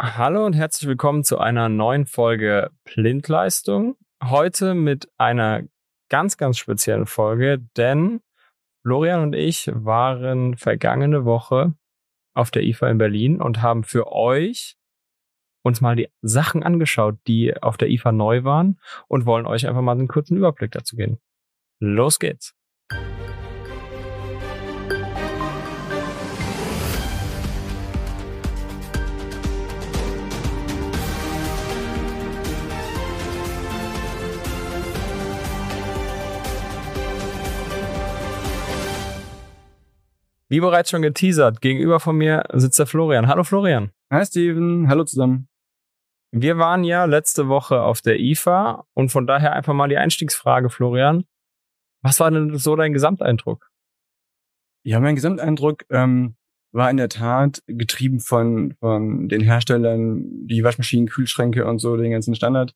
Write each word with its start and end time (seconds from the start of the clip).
Hallo 0.00 0.46
und 0.46 0.52
herzlich 0.52 0.86
willkommen 0.86 1.24
zu 1.24 1.38
einer 1.38 1.68
neuen 1.68 2.06
Folge 2.06 2.70
Blindleistung. 2.84 3.96
Heute 4.22 4.74
mit 4.74 5.10
einer 5.18 5.64
ganz, 6.08 6.36
ganz 6.36 6.56
speziellen 6.56 7.06
Folge, 7.06 7.58
denn 7.76 8.20
Florian 8.86 9.24
und 9.24 9.32
ich 9.34 9.68
waren 9.74 10.56
vergangene 10.56 11.24
Woche 11.24 11.74
auf 12.32 12.52
der 12.52 12.62
IFA 12.62 12.90
in 12.90 12.98
Berlin 12.98 13.42
und 13.42 13.60
haben 13.60 13.82
für 13.82 14.12
euch 14.12 14.76
uns 15.64 15.80
mal 15.80 15.96
die 15.96 16.08
Sachen 16.22 16.62
angeschaut, 16.62 17.18
die 17.26 17.60
auf 17.60 17.76
der 17.76 17.90
IFA 17.90 18.12
neu 18.12 18.44
waren 18.44 18.78
und 19.08 19.26
wollen 19.26 19.46
euch 19.46 19.66
einfach 19.66 19.82
mal 19.82 19.98
einen 19.98 20.06
kurzen 20.06 20.36
Überblick 20.36 20.70
dazu 20.70 20.94
geben. 20.94 21.18
Los 21.80 22.20
geht's! 22.20 22.57
Wie 40.50 40.60
bereits 40.60 40.88
schon 40.88 41.02
geteasert, 41.02 41.60
gegenüber 41.60 42.00
von 42.00 42.16
mir 42.16 42.44
sitzt 42.54 42.78
der 42.78 42.86
Florian. 42.86 43.28
Hallo 43.28 43.44
Florian. 43.44 43.90
Hi 44.10 44.24
Steven, 44.24 44.88
hallo 44.88 45.04
zusammen. 45.04 45.48
Wir 46.30 46.56
waren 46.56 46.84
ja 46.84 47.04
letzte 47.04 47.48
Woche 47.48 47.82
auf 47.82 48.00
der 48.00 48.18
IFA 48.18 48.86
und 48.94 49.10
von 49.10 49.26
daher 49.26 49.52
einfach 49.52 49.74
mal 49.74 49.88
die 49.88 49.98
Einstiegsfrage, 49.98 50.70
Florian. 50.70 51.24
Was 52.02 52.18
war 52.20 52.30
denn 52.30 52.56
so 52.56 52.76
dein 52.76 52.94
Gesamteindruck? 52.94 53.70
Ja, 54.84 55.00
mein 55.00 55.16
Gesamteindruck 55.16 55.84
ähm, 55.90 56.36
war 56.72 56.90
in 56.90 56.96
der 56.96 57.10
Tat 57.10 57.62
getrieben 57.66 58.20
von, 58.20 58.74
von 58.80 59.28
den 59.28 59.42
Herstellern, 59.42 60.46
die 60.46 60.64
Waschmaschinen, 60.64 61.08
Kühlschränke 61.08 61.66
und 61.66 61.78
so 61.78 61.98
den 61.98 62.12
ganzen 62.12 62.34
Standard 62.34 62.74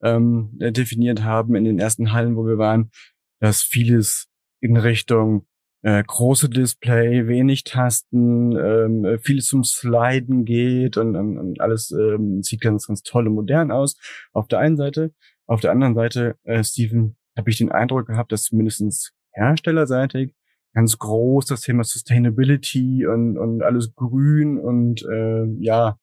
ähm, 0.00 0.50
definiert 0.60 1.24
haben 1.24 1.56
in 1.56 1.64
den 1.64 1.80
ersten 1.80 2.12
Hallen, 2.12 2.36
wo 2.36 2.46
wir 2.46 2.58
waren, 2.58 2.92
dass 3.40 3.62
vieles 3.62 4.28
in 4.60 4.76
Richtung 4.76 5.46
äh, 5.82 6.02
große 6.06 6.48
Display, 6.48 7.26
wenig 7.26 7.64
Tasten, 7.64 8.56
ähm, 8.56 9.18
viel 9.20 9.40
zum 9.40 9.64
Sliden 9.64 10.44
geht 10.44 10.96
und, 10.96 11.16
und, 11.16 11.38
und 11.38 11.60
alles 11.60 11.90
ähm, 11.90 12.42
sieht 12.42 12.60
ganz, 12.60 12.86
ganz 12.86 13.02
toll 13.02 13.28
und 13.28 13.34
modern 13.34 13.70
aus. 13.70 13.96
Auf 14.32 14.48
der 14.48 14.58
einen 14.58 14.76
Seite. 14.76 15.12
Auf 15.46 15.60
der 15.60 15.72
anderen 15.72 15.94
Seite, 15.94 16.36
äh, 16.44 16.62
Steven, 16.62 17.16
habe 17.36 17.50
ich 17.50 17.58
den 17.58 17.72
Eindruck 17.72 18.06
gehabt, 18.06 18.30
dass 18.32 18.42
zumindestens 18.42 19.12
herstellerseitig 19.32 20.34
ganz 20.74 20.98
groß 20.98 21.46
das 21.46 21.62
Thema 21.62 21.82
Sustainability 21.82 23.06
und, 23.06 23.38
und 23.38 23.62
alles 23.62 23.94
grün 23.94 24.58
und 24.58 25.02
äh, 25.02 25.46
ja, 25.58 25.96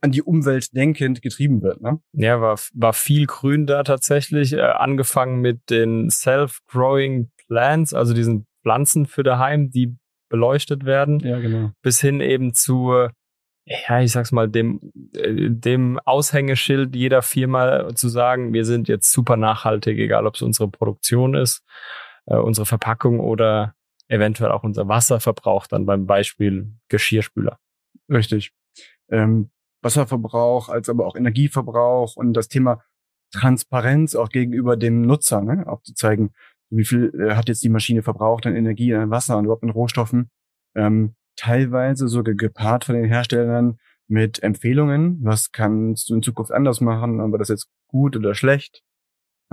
an 0.00 0.12
die 0.12 0.22
Umwelt 0.22 0.76
denkend 0.76 1.22
getrieben 1.22 1.62
wird. 1.62 1.80
Ne? 1.80 2.00
Ja, 2.12 2.40
war, 2.40 2.58
war 2.74 2.92
viel 2.92 3.26
Grün 3.26 3.66
da 3.66 3.82
tatsächlich, 3.82 4.52
äh, 4.52 4.60
angefangen 4.60 5.40
mit 5.40 5.70
den 5.70 6.10
Self-Growing 6.10 7.30
Plants, 7.48 7.94
also 7.94 8.14
diesen 8.14 8.46
Pflanzen 8.68 9.06
für 9.06 9.22
daheim, 9.22 9.70
die 9.70 9.96
beleuchtet 10.28 10.84
werden. 10.84 11.20
Ja, 11.20 11.38
genau. 11.40 11.70
Bis 11.80 12.02
hin 12.02 12.20
eben 12.20 12.52
zu, 12.52 13.08
ja, 13.64 14.00
ich 14.00 14.12
sag's 14.12 14.30
mal, 14.30 14.46
dem, 14.46 14.92
äh, 15.16 15.48
dem 15.48 15.98
Aushängeschild 16.04 16.94
jeder 16.94 17.22
Firma 17.22 17.94
zu 17.94 18.10
sagen, 18.10 18.52
wir 18.52 18.66
sind 18.66 18.86
jetzt 18.86 19.10
super 19.10 19.38
nachhaltig, 19.38 19.98
egal 19.98 20.26
ob 20.26 20.34
es 20.34 20.42
unsere 20.42 20.68
Produktion 20.68 21.34
ist, 21.34 21.64
äh, 22.26 22.36
unsere 22.36 22.66
Verpackung 22.66 23.20
oder 23.20 23.74
eventuell 24.08 24.50
auch 24.50 24.64
unser 24.64 24.86
Wasserverbrauch, 24.86 25.66
dann 25.66 25.86
beim 25.86 26.04
Beispiel 26.06 26.70
Geschirrspüler. 26.88 27.58
Richtig. 28.10 28.52
Ähm, 29.10 29.50
Wasserverbrauch, 29.80 30.68
als 30.68 30.90
aber 30.90 31.06
auch 31.06 31.16
Energieverbrauch 31.16 32.16
und 32.16 32.34
das 32.34 32.48
Thema 32.48 32.82
Transparenz 33.32 34.14
auch 34.14 34.28
gegenüber 34.28 34.76
dem 34.76 35.02
Nutzer, 35.02 35.40
ne, 35.40 35.66
auch 35.66 35.82
zu 35.82 35.94
zeigen, 35.94 36.32
wie 36.70 36.84
viel 36.84 37.12
äh, 37.18 37.34
hat 37.34 37.48
jetzt 37.48 37.62
die 37.62 37.68
Maschine 37.68 38.02
verbraucht 38.02 38.46
an 38.46 38.56
Energie, 38.56 38.94
an 38.94 39.10
Wasser 39.10 39.36
und 39.38 39.44
überhaupt 39.44 39.62
an 39.62 39.70
Rohstoffen. 39.70 40.30
Ähm, 40.74 41.14
teilweise 41.36 42.08
sogar 42.08 42.34
gepaart 42.34 42.84
von 42.84 42.94
den 42.94 43.04
Herstellern 43.04 43.78
mit 44.08 44.42
Empfehlungen, 44.42 45.18
was 45.22 45.52
kannst 45.52 46.08
du 46.08 46.14
in 46.14 46.22
Zukunft 46.22 46.50
anders 46.52 46.80
machen, 46.80 47.20
aber 47.20 47.38
das 47.38 47.48
jetzt 47.48 47.68
gut 47.88 48.16
oder 48.16 48.34
schlecht. 48.34 48.82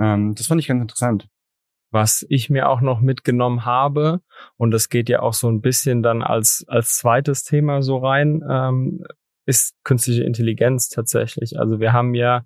Ähm, 0.00 0.34
das 0.34 0.46
fand 0.46 0.60
ich 0.60 0.66
ganz 0.66 0.82
interessant. 0.82 1.28
Was 1.92 2.26
ich 2.28 2.50
mir 2.50 2.68
auch 2.68 2.80
noch 2.80 3.00
mitgenommen 3.00 3.64
habe, 3.64 4.20
und 4.56 4.70
das 4.70 4.88
geht 4.88 5.08
ja 5.08 5.20
auch 5.20 5.34
so 5.34 5.48
ein 5.48 5.60
bisschen 5.60 6.02
dann 6.02 6.22
als, 6.22 6.64
als 6.68 6.96
zweites 6.96 7.44
Thema 7.44 7.82
so 7.82 7.98
rein, 7.98 8.42
ähm, 8.48 9.04
ist 9.46 9.76
künstliche 9.84 10.24
Intelligenz 10.24 10.88
tatsächlich. 10.88 11.58
Also 11.58 11.78
wir 11.78 11.92
haben 11.92 12.14
ja 12.14 12.44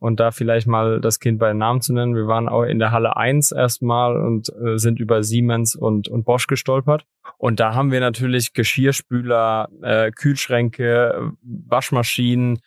und 0.00 0.20
da 0.20 0.30
vielleicht 0.30 0.66
mal 0.66 1.00
das 1.00 1.20
Kind 1.20 1.38
bei 1.38 1.52
Namen 1.52 1.80
zu 1.80 1.92
nennen. 1.92 2.14
Wir 2.14 2.26
waren 2.26 2.48
auch 2.48 2.62
in 2.62 2.78
der 2.78 2.92
Halle 2.92 3.16
1 3.16 3.52
erstmal 3.52 4.16
und 4.16 4.48
äh, 4.50 4.78
sind 4.78 4.98
über 5.00 5.22
Siemens 5.22 5.74
und, 5.74 6.08
und 6.08 6.24
Bosch 6.24 6.46
gestolpert. 6.46 7.04
Und 7.36 7.60
da 7.60 7.74
haben 7.74 7.92
wir 7.92 8.00
natürlich 8.00 8.52
Geschirrspüler, 8.52 9.68
äh, 9.82 10.10
Kühlschränke, 10.10 11.32
Waschmaschinen, 11.42 12.60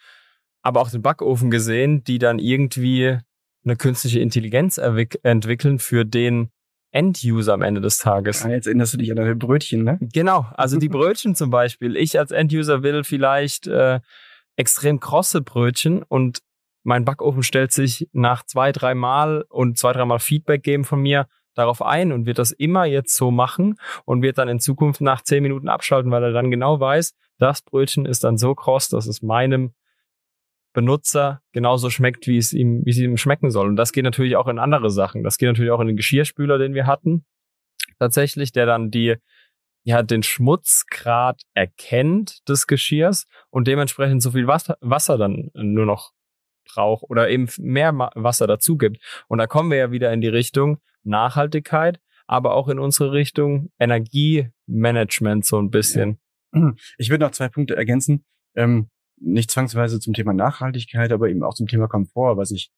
aber 0.61 0.81
auch 0.81 0.89
den 0.89 1.01
Backofen 1.01 1.51
gesehen, 1.51 2.03
die 2.03 2.19
dann 2.19 2.39
irgendwie 2.39 3.17
eine 3.63 3.75
künstliche 3.75 4.19
Intelligenz 4.19 4.77
entwickeln 4.77 5.79
für 5.79 6.05
den 6.05 6.49
End-User 6.91 7.53
am 7.53 7.61
Ende 7.61 7.79
des 7.79 7.99
Tages. 7.99 8.43
Ah, 8.43 8.49
jetzt 8.49 8.67
erinnerst 8.67 8.93
du 8.93 8.97
dich 8.97 9.11
an 9.11 9.17
deine 9.17 9.35
Brötchen, 9.35 9.83
ne? 9.83 9.97
Genau, 10.13 10.45
also 10.55 10.77
die 10.77 10.89
Brötchen 10.89 11.35
zum 11.35 11.49
Beispiel. 11.49 11.95
Ich 11.95 12.19
als 12.19 12.31
End-User 12.31 12.83
will 12.83 13.03
vielleicht 13.03 13.67
äh, 13.67 14.01
extrem 14.57 14.99
krosse 14.99 15.41
Brötchen 15.41 16.03
und 16.03 16.39
mein 16.83 17.05
Backofen 17.05 17.43
stellt 17.43 17.71
sich 17.71 18.09
nach 18.11 18.43
zwei, 18.45 18.71
drei 18.71 18.95
Mal 18.95 19.45
und 19.49 19.77
zwei, 19.77 19.93
dreimal 19.93 20.19
Feedback 20.19 20.63
geben 20.63 20.83
von 20.83 21.01
mir 21.01 21.27
darauf 21.53 21.81
ein 21.81 22.11
und 22.11 22.25
wird 22.25 22.39
das 22.39 22.51
immer 22.51 22.85
jetzt 22.85 23.15
so 23.15 23.31
machen 23.31 23.75
und 24.05 24.21
wird 24.21 24.37
dann 24.37 24.47
in 24.47 24.59
Zukunft 24.59 25.01
nach 25.01 25.21
zehn 25.21 25.43
Minuten 25.43 25.67
abschalten, 25.67 26.11
weil 26.11 26.23
er 26.23 26.31
dann 26.31 26.49
genau 26.49 26.79
weiß, 26.79 27.13
das 27.37 27.61
Brötchen 27.61 28.05
ist 28.05 28.23
dann 28.23 28.37
so 28.37 28.55
kross, 28.55 28.89
dass 28.89 29.07
es 29.07 29.21
meinem 29.21 29.73
Benutzer 30.73 31.41
genauso 31.51 31.89
schmeckt, 31.89 32.27
wie 32.27 32.37
es 32.37 32.53
ihm, 32.53 32.85
wie 32.85 32.91
es 32.91 32.97
ihm 32.97 33.17
schmecken 33.17 33.51
soll. 33.51 33.67
Und 33.67 33.75
das 33.75 33.91
geht 33.91 34.05
natürlich 34.05 34.37
auch 34.37 34.47
in 34.47 34.59
andere 34.59 34.89
Sachen. 34.89 35.23
Das 35.23 35.37
geht 35.37 35.47
natürlich 35.47 35.71
auch 35.71 35.81
in 35.81 35.87
den 35.87 35.97
Geschirrspüler, 35.97 36.57
den 36.57 36.73
wir 36.73 36.87
hatten. 36.87 37.25
Tatsächlich, 37.99 38.53
der 38.53 38.65
dann 38.65 38.89
die, 38.89 39.15
ja, 39.83 40.01
den 40.01 40.23
Schmutzgrad 40.23 41.41
erkennt 41.53 42.47
des 42.47 42.67
Geschirrs 42.67 43.27
und 43.49 43.67
dementsprechend 43.67 44.21
so 44.21 44.31
viel 44.31 44.47
Wasser, 44.47 44.77
Wasser 44.79 45.17
dann 45.17 45.49
nur 45.53 45.85
noch 45.85 46.11
braucht 46.65 47.03
oder 47.09 47.29
eben 47.29 47.47
mehr 47.59 47.93
Wasser 47.93 48.47
dazu 48.47 48.77
gibt. 48.77 49.01
Und 49.27 49.37
da 49.37 49.47
kommen 49.47 49.71
wir 49.71 49.77
ja 49.77 49.91
wieder 49.91 50.11
in 50.13 50.21
die 50.21 50.27
Richtung 50.27 50.79
Nachhaltigkeit, 51.03 51.99
aber 52.27 52.55
auch 52.55 52.67
in 52.67 52.79
unsere 52.79 53.11
Richtung 53.11 53.71
Energiemanagement 53.79 55.45
so 55.45 55.59
ein 55.59 55.69
bisschen. 55.69 56.19
Ich 56.97 57.09
würde 57.09 57.25
noch 57.25 57.31
zwei 57.31 57.47
Punkte 57.47 57.75
ergänzen. 57.75 58.25
Ähm, 58.55 58.89
nicht 59.21 59.51
zwangsweise 59.51 59.99
zum 59.99 60.13
Thema 60.13 60.33
Nachhaltigkeit, 60.33 61.11
aber 61.11 61.29
eben 61.29 61.43
auch 61.43 61.53
zum 61.53 61.67
Thema 61.67 61.87
Komfort, 61.87 62.37
was 62.37 62.51
ich 62.51 62.71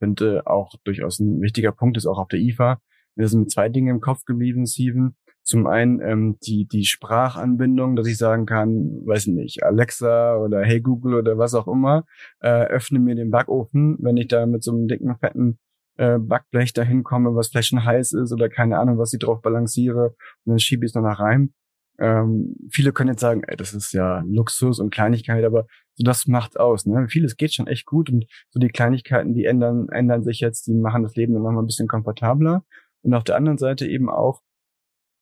finde 0.00 0.46
auch 0.46 0.74
durchaus 0.84 1.20
ein 1.20 1.40
wichtiger 1.40 1.72
Punkt 1.72 1.96
ist, 1.96 2.06
auch 2.06 2.18
auf 2.18 2.28
der 2.28 2.40
IFA. 2.40 2.80
Mir 3.14 3.28
sind 3.28 3.50
zwei 3.50 3.68
Dinge 3.68 3.90
im 3.90 4.00
Kopf 4.00 4.24
geblieben, 4.24 4.66
Steven. 4.66 5.14
Zum 5.50 5.66
einen 5.66 6.00
ähm, 6.00 6.38
die, 6.46 6.64
die 6.64 6.84
Sprachanbindung, 6.84 7.96
dass 7.96 8.06
ich 8.06 8.18
sagen 8.18 8.46
kann, 8.46 9.00
weiß 9.04 9.26
nicht, 9.26 9.64
Alexa 9.64 10.36
oder 10.36 10.62
Hey 10.62 10.80
Google 10.80 11.14
oder 11.14 11.38
was 11.38 11.54
auch 11.54 11.66
immer, 11.66 12.04
äh, 12.38 12.66
öffne 12.66 13.00
mir 13.00 13.16
den 13.16 13.32
Backofen, 13.32 13.96
wenn 13.98 14.16
ich 14.16 14.28
da 14.28 14.46
mit 14.46 14.62
so 14.62 14.70
einem 14.70 14.86
dicken, 14.86 15.16
fetten 15.18 15.58
äh, 15.96 16.18
Backblech 16.20 16.72
dahin 16.72 17.02
komme, 17.02 17.34
was 17.34 17.48
vielleicht 17.48 17.70
schon 17.70 17.84
heiß 17.84 18.12
ist 18.12 18.32
oder 18.32 18.48
keine 18.48 18.78
Ahnung, 18.78 18.96
was 18.98 19.12
ich 19.12 19.18
drauf 19.18 19.42
balanciere 19.42 20.14
und 20.44 20.50
dann 20.52 20.60
schiebe 20.60 20.84
ich 20.84 20.90
es 20.90 20.94
noch 20.94 21.02
nach 21.02 21.18
rein. 21.18 21.52
Ähm, 21.98 22.54
viele 22.70 22.92
können 22.92 23.10
jetzt 23.10 23.20
sagen, 23.20 23.42
ey, 23.48 23.56
das 23.56 23.74
ist 23.74 23.92
ja 23.92 24.22
Luxus 24.28 24.78
und 24.78 24.94
Kleinigkeit, 24.94 25.44
aber 25.44 25.66
so 25.96 26.04
das 26.04 26.28
macht 26.28 26.60
aus. 26.60 26.86
Ne? 26.86 27.08
Vieles 27.08 27.36
geht 27.36 27.54
schon 27.54 27.66
echt 27.66 27.86
gut 27.86 28.08
und 28.08 28.24
so 28.50 28.60
die 28.60 28.68
Kleinigkeiten, 28.68 29.34
die 29.34 29.46
ändern, 29.46 29.88
ändern 29.88 30.22
sich 30.22 30.38
jetzt, 30.38 30.68
die 30.68 30.74
machen 30.74 31.02
das 31.02 31.16
Leben 31.16 31.34
dann 31.34 31.42
nochmal 31.42 31.64
ein 31.64 31.66
bisschen 31.66 31.88
komfortabler. 31.88 32.64
Und 33.02 33.14
auf 33.14 33.24
der 33.24 33.34
anderen 33.34 33.58
Seite 33.58 33.88
eben 33.88 34.08
auch, 34.08 34.42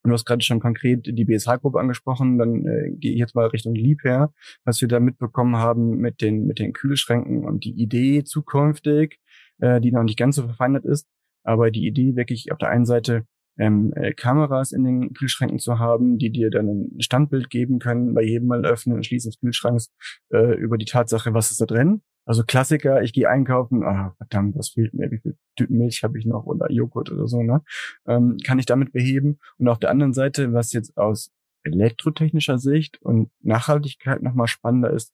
Du 0.03 0.11
hast 0.11 0.25
gerade 0.25 0.41
schon 0.41 0.59
konkret 0.59 1.05
die 1.05 1.25
BSH-Gruppe 1.25 1.79
angesprochen, 1.79 2.37
dann 2.37 2.65
äh, 2.65 2.91
gehe 2.91 3.11
ich 3.11 3.19
jetzt 3.19 3.35
mal 3.35 3.47
Richtung 3.47 3.75
Liebherr, 3.75 4.33
was 4.63 4.79
wir 4.79 4.87
da 4.87 4.99
mitbekommen 4.99 5.57
haben 5.57 5.97
mit 5.97 6.21
den, 6.21 6.45
mit 6.45 6.59
den 6.59 6.71
Kühlschränken 6.71 7.43
und 7.43 7.65
die 7.65 7.73
Idee 7.73 8.23
zukünftig, 8.23 9.19
äh, 9.59 9.81
die 9.81 9.91
noch 9.91 10.03
nicht 10.03 10.17
ganz 10.17 10.37
so 10.37 10.43
verfeinert 10.43 10.85
ist, 10.85 11.07
aber 11.43 11.69
die 11.69 11.85
Idee 11.85 12.15
wirklich 12.15 12.51
auf 12.51 12.57
der 12.57 12.69
einen 12.69 12.85
Seite 12.85 13.25
ähm, 13.57 13.91
äh, 13.93 14.13
Kameras 14.13 14.71
in 14.71 14.85
den 14.85 15.13
Kühlschränken 15.13 15.59
zu 15.59 15.79
haben, 15.79 16.17
die 16.17 16.31
dir 16.31 16.49
dann 16.49 16.67
ein 16.95 17.01
Standbild 17.01 17.49
geben 17.49 17.79
können 17.79 18.13
bei 18.13 18.23
jedem 18.23 18.47
Mal 18.47 18.65
öffnen 18.65 18.95
und 18.95 19.05
schließen 19.05 19.31
des 19.31 19.39
Kühlschranks 19.39 19.91
äh, 20.31 20.55
über 20.55 20.77
die 20.77 20.85
Tatsache, 20.85 21.33
was 21.33 21.51
ist 21.51 21.59
da 21.59 21.65
drin. 21.65 22.01
Also 22.29 22.43
Klassiker, 22.43 23.01
ich 23.01 23.11
gehe 23.11 23.27
einkaufen, 23.27 23.83
ah, 23.83 24.13
verdammt, 24.17 24.55
was 24.55 24.69
fehlt 24.69 24.93
mir, 24.93 25.09
wie 25.09 25.17
viel 25.17 25.35
Tüten 25.55 25.79
Milch 25.79 26.03
habe 26.03 26.19
ich 26.19 26.27
noch 26.27 26.45
oder 26.45 26.71
Joghurt 26.71 27.11
oder 27.11 27.27
so, 27.27 27.41
ne? 27.41 27.63
Ähm, 28.05 28.37
kann 28.45 28.59
ich 28.59 28.67
damit 28.67 28.91
beheben. 28.91 29.39
Und 29.57 29.67
auf 29.67 29.79
der 29.79 29.89
anderen 29.89 30.13
Seite, 30.13 30.53
was 30.53 30.71
jetzt 30.71 30.95
aus 30.95 31.33
elektrotechnischer 31.63 32.59
Sicht 32.59 33.01
und 33.01 33.31
Nachhaltigkeit 33.41 34.21
nochmal 34.21 34.45
spannender 34.45 34.91
ist, 34.91 35.11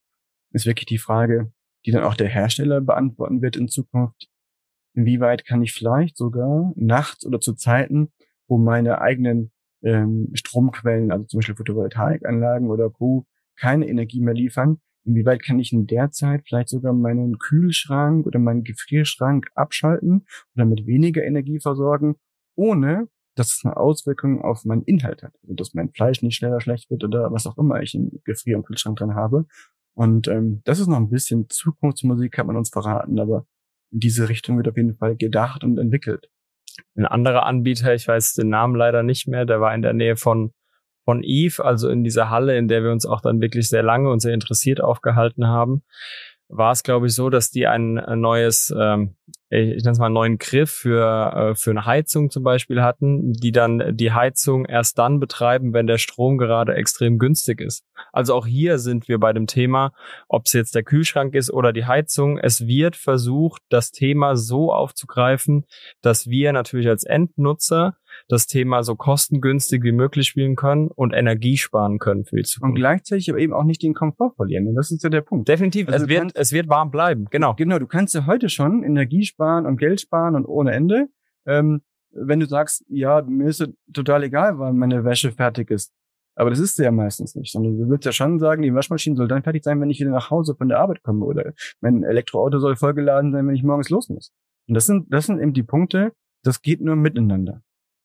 ist 0.52 0.66
wirklich 0.66 0.88
die 0.88 0.98
Frage, 0.98 1.54
die 1.86 1.92
dann 1.92 2.04
auch 2.04 2.16
der 2.16 2.28
Hersteller 2.28 2.82
beantworten 2.82 3.42
wird 3.42 3.56
in 3.56 3.70
Zukunft. 3.70 4.28
Inwieweit 4.94 5.46
kann 5.46 5.64
ich 5.64 5.72
vielleicht 5.72 6.18
sogar 6.18 6.74
nachts 6.76 7.26
oder 7.26 7.40
zu 7.40 7.54
Zeiten, 7.54 8.12
wo 8.50 8.58
meine 8.58 9.00
eigenen 9.00 9.54
ähm, 9.84 10.32
Stromquellen, 10.34 11.14
also 11.14 11.24
zum 11.24 11.38
Beispiel 11.38 11.56
Photovoltaikanlagen 11.56 12.70
oder 12.70 12.90
Co., 12.90 13.26
keine 13.58 13.88
Energie 13.88 14.20
mehr 14.20 14.34
liefern, 14.34 14.82
inwieweit 15.06 15.44
kann 15.44 15.60
ich 15.60 15.72
in 15.72 15.88
der 15.88 16.12
Zeit 16.12 16.44
vielleicht 16.48 16.70
sogar 16.70 16.94
meinen 16.94 17.38
Kühlschrank 17.38 18.26
oder 18.26 18.40
meinen 18.40 18.64
Gefrierschrank 18.64 19.48
abschalten 19.56 20.26
oder 20.56 20.66
mit 20.66 20.86
weniger 20.86 21.24
Energie 21.24 21.60
versorgen, 21.60 22.16
ohne 22.56 23.08
dass 23.36 23.54
es 23.54 23.66
eine 23.66 23.78
Auswirkung 23.78 24.42
auf 24.42 24.64
meinen 24.66 24.84
Inhalt 24.84 25.24
hat. 25.24 25.34
Also 25.44 25.56
dass 25.56 25.74
mein 25.74 25.92
Fleisch 25.92 26.22
nicht 26.22 26.36
schneller 26.36 26.62
schlecht 26.62 26.90
wird 26.90 27.04
oder 27.04 27.32
was 27.32 27.46
auch 27.46 27.58
immer 27.58 27.82
ich 27.82 27.94
im 27.94 28.22
Gefrier- 28.24 28.58
und 28.58 28.66
Kühlschrank 28.66 28.98
dran 28.98 29.16
habe. 29.16 29.46
Und 29.94 30.28
ähm, 30.28 30.62
das 30.66 30.80
ist 30.80 30.88
noch 30.88 30.98
ein 30.98 31.10
bisschen 31.10 31.50
Zukunftsmusik, 31.50 32.32
kann 32.32 32.48
man 32.48 32.58
uns 32.58 32.70
verraten, 32.70 33.20
aber 33.20 33.46
in 33.92 34.00
diese 34.00 34.28
Richtung 34.28 34.58
wird 34.58 34.68
auf 34.68 34.78
jeden 34.78 34.96
Fall 34.96 35.16
gedacht 35.16 35.64
und 35.64 35.78
entwickelt. 35.78 36.30
Ein 36.96 37.06
anderer 37.06 37.46
Anbieter, 37.46 37.94
ich 37.94 38.08
weiß 38.08 38.34
den 38.34 38.50
Namen 38.50 38.76
leider 38.76 39.04
nicht 39.04 39.28
mehr, 39.28 39.46
der 39.46 39.62
war 39.62 39.74
in 39.74 39.82
der 39.82 39.94
Nähe 39.94 40.18
von 40.18 40.52
von 41.06 41.24
Eve, 41.24 41.64
also 41.64 41.88
in 41.88 42.04
dieser 42.04 42.30
Halle, 42.30 42.58
in 42.58 42.68
der 42.68 42.84
wir 42.84 42.92
uns 42.92 43.06
auch 43.06 43.22
dann 43.22 43.40
wirklich 43.40 43.70
sehr 43.70 43.84
lange 43.84 44.10
und 44.10 44.20
sehr 44.20 44.34
interessiert 44.34 44.82
aufgehalten 44.82 45.48
haben 45.48 45.84
war 46.48 46.72
es, 46.72 46.84
glaube 46.84 47.08
ich, 47.08 47.16
so, 47.16 47.30
dass 47.30 47.52
die 47.52 47.68
ein, 47.68 47.94
neues, 47.94 48.74
ähm, 48.78 49.16
ich 49.50 49.84
nenne 49.84 49.92
es 49.92 50.00
mal 50.00 50.08
einen 50.08 50.16
neuen 50.16 50.38
Griff 50.38 50.72
für, 50.72 51.34
äh, 51.34 51.56
für 51.56 51.72
eine 51.72 51.86
Heizung 51.86 52.30
zum 52.30 52.44
Beispiel 52.44 52.82
hatten, 52.82 53.34
die 53.34 53.52
dann 53.52 53.96
die 53.96 54.12
Heizung 54.12 54.66
erst 54.66 54.98
dann 54.98 55.20
betreiben, 55.20 55.74
wenn 55.74 55.88
der 55.88 55.98
Strom 55.98 56.38
gerade 56.38 56.76
extrem 56.76 57.20
günstig 57.20 57.62
ist. 57.62 57.86
Also 58.12 58.34
auch 58.34 58.48
hier 58.48 58.80
sind 58.80 59.08
wir 59.08 59.20
bei 59.20 59.34
dem 59.34 59.48
Thema, 59.48 59.94
ob 60.28 60.44
es 60.46 60.54
jetzt 60.54 60.76
der 60.76 60.84
Kühlschrank 60.84 61.36
ist 61.36 61.52
oder 61.52 61.74
die 61.74 61.86
Heizung. 61.86 62.38
Es 62.38 62.66
wird 62.68 62.96
versucht, 62.96 63.62
das 63.70 63.92
Thema 63.92 64.36
so 64.36 64.74
aufzugreifen, 64.74 65.66
dass 66.02 66.28
wir 66.28 66.52
natürlich 66.52 66.88
als 66.88 67.04
Endnutzer 67.04 67.96
das 68.28 68.48
Thema 68.48 68.84
so 68.84 68.96
kostengünstig 68.96 69.84
wie 69.84 69.92
möglich 69.92 70.28
spielen 70.28 70.56
können 70.56 70.88
und 70.88 71.14
Energie 71.14 71.58
sparen 71.58 72.00
können 72.00 72.26
für 72.26 72.38
die 72.38 72.44
Zukunft. 72.44 72.72
Und 72.72 72.76
gleichzeitig 72.76 73.30
aber 73.30 73.40
eben 73.40 73.54
auch 73.54 73.64
nicht 73.64 73.84
den 73.84 73.94
Komfort 73.94 74.34
verlieren. 74.36 74.74
Das 74.76 74.92
ist 74.92 75.04
ja 75.04 75.10
der 75.10 75.22
Punkt. 75.22 75.48
Definitiv. 75.48 75.90
Also 75.90 76.06
es 76.06 76.10
wird, 76.10 76.32
es 76.36 76.52
wird 76.52 76.70
warm 76.70 76.92
bleiben. 76.92 77.26
Genau. 77.32 77.54
Genau. 77.56 77.80
Du 77.80 77.88
kannst 77.88 78.16
ja 78.16 78.26
heute 78.26 78.50
schon 78.50 78.84
Energie 78.84 79.15
sparen 79.24 79.66
und 79.66 79.78
Geld 79.78 80.02
sparen 80.02 80.36
und 80.36 80.46
ohne 80.46 80.74
Ende. 80.74 81.08
Ähm, 81.46 81.82
wenn 82.12 82.40
du 82.40 82.46
sagst, 82.46 82.84
ja, 82.88 83.22
mir 83.22 83.48
ist 83.48 83.68
total 83.94 84.24
egal, 84.24 84.58
wann 84.58 84.78
meine 84.78 85.04
Wäsche 85.04 85.32
fertig 85.32 85.70
ist. 85.70 85.92
Aber 86.36 86.50
das 86.50 86.60
ist 86.60 86.78
ja 86.78 86.92
meistens 86.92 87.36
nicht, 87.36 87.52
sondern 87.52 87.78
du 87.78 87.90
willst 87.90 88.06
ja 88.06 88.12
schon 88.12 88.40
sagen, 88.40 88.62
die 88.62 88.74
Waschmaschine 88.74 89.16
soll 89.16 89.28
dann 89.28 89.44
fertig 89.44 89.64
sein, 89.64 89.80
wenn 89.80 89.90
ich 89.90 90.00
wieder 90.00 90.12
nach 90.12 90.30
Hause 90.30 90.56
von 90.56 90.68
der 90.68 90.80
Arbeit 90.80 91.02
komme 91.02 91.26
oder 91.26 91.54
mein 91.80 92.04
Elektroauto 92.04 92.60
soll 92.60 92.76
vollgeladen 92.76 93.32
sein, 93.32 93.48
wenn 93.48 93.56
ich 93.56 93.64
morgens 93.64 93.90
los 93.90 94.10
muss. 94.10 94.34
Und 94.68 94.76
das 94.76 94.86
sind, 94.86 95.14
das 95.14 95.28
sind 95.28 95.40
eben 95.40 95.54
die 95.54 95.64
Punkte, 95.64 96.12
das 96.44 96.62
geht 96.62 96.82
nur 96.82 96.96
miteinander. 96.96 97.62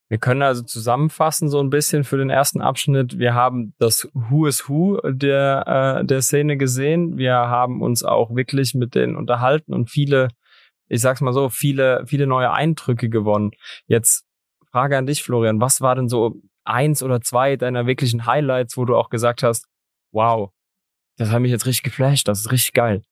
Wir 0.09 0.19
können 0.19 0.43
also 0.43 0.63
zusammenfassen 0.63 1.49
so 1.49 1.61
ein 1.61 1.71
bisschen 1.71 2.03
für 2.03 2.17
den 2.17 2.31
ersten 2.31 2.61
Abschnitt. 2.61 3.19
Wir 3.19 3.35
haben 3.35 3.75
das 3.79 4.09
Who 4.13 4.47
is 4.47 4.69
Who 4.69 5.01
der, 5.09 6.01
äh, 6.01 6.05
der 6.05 6.21
Szene 6.21 6.57
gesehen. 6.57 7.17
Wir 7.17 7.35
haben 7.35 7.81
uns 7.81 8.03
auch 8.03 8.35
wirklich 8.35 8.75
mit 8.75 8.97
denen 8.97 9.15
unterhalten 9.15 9.73
und 9.73 9.89
viele, 9.89 10.29
ich 10.91 11.01
sag's 11.01 11.21
mal 11.21 11.33
so, 11.33 11.49
viele, 11.49 12.05
viele 12.07 12.27
neue 12.27 12.53
Eindrücke 12.53 13.09
gewonnen. 13.09 13.53
Jetzt 13.87 14.25
Frage 14.71 14.99
an 14.99 15.07
dich, 15.07 15.23
Florian. 15.23 15.61
Was 15.61 15.81
war 15.81 15.95
denn 15.95 16.09
so 16.09 16.43
eins 16.65 17.03
oder 17.03 17.21
zwei 17.21 17.57
deiner 17.57 17.87
wirklichen 17.87 18.27
Highlights, 18.27 18.77
wo 18.77 18.85
du 18.85 18.97
auch 18.97 19.09
gesagt 19.09 19.43
hast, 19.43 19.67
wow, 20.13 20.51
das 21.17 21.31
hat 21.31 21.41
mich 21.41 21.51
jetzt 21.51 21.67
richtig 21.67 21.85
geflasht, 21.85 22.29
das 22.29 22.41
ist 22.41 22.53
richtig 22.53 22.75
geil. 22.75 23.03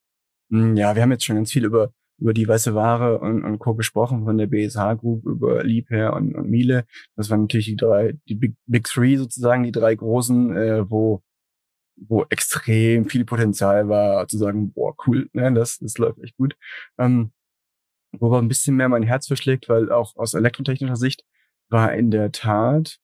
Hm, 0.51 0.77
ja, 0.77 0.95
wir 0.95 1.03
haben 1.03 1.13
jetzt 1.13 1.25
schon 1.25 1.37
ganz 1.37 1.53
viel 1.53 1.65
über 1.65 1.93
über 2.21 2.35
die 2.35 2.49
weiße 2.49 2.75
Ware 2.75 3.21
und, 3.21 3.45
und 3.45 3.59
Co. 3.59 3.75
gesprochen 3.75 4.25
von 4.25 4.37
der 4.39 4.49
BSH 4.49 4.99
Group, 4.99 5.25
über 5.25 5.63
Liebherr 5.63 6.15
und, 6.15 6.35
und 6.35 6.51
Miele. 6.51 6.85
Das 7.17 7.31
waren 7.31 7.43
natürlich 7.43 7.67
die 7.67 7.77
drei, 7.77 8.15
die 8.29 8.35
Big, 8.35 8.57
Big 8.67 8.85
Three 8.89 9.17
sozusagen, 9.17 9.63
die 9.63 9.73
drei 9.73 9.95
großen, 9.95 10.57
äh, 10.57 10.91
wo, 10.91 11.23
wo 11.97 12.25
extrem 12.29 13.09
viel 13.09 13.25
Potenzial 13.25 13.89
war, 13.89 14.27
zu 14.27 14.37
sagen, 14.37 14.73
boah, 14.73 14.95
cool, 15.07 15.29
ne, 15.33 15.53
das, 15.53 15.79
das 15.79 15.97
läuft 15.99 16.19
echt 16.19 16.37
gut. 16.37 16.57
Ähm, 16.99 17.31
wo 18.13 18.27
aber 18.27 18.39
ein 18.39 18.49
bisschen 18.49 18.77
mehr 18.77 18.89
mein 18.89 19.03
Herz 19.03 19.27
verschlägt, 19.27 19.69
weil 19.69 19.93
auch 19.93 20.17
aus 20.17 20.35
elektrotechnischer 20.35 20.97
Sicht 20.97 21.25
war 21.69 21.93
in 21.95 22.11
der 22.11 22.33
Tat, 22.33 22.99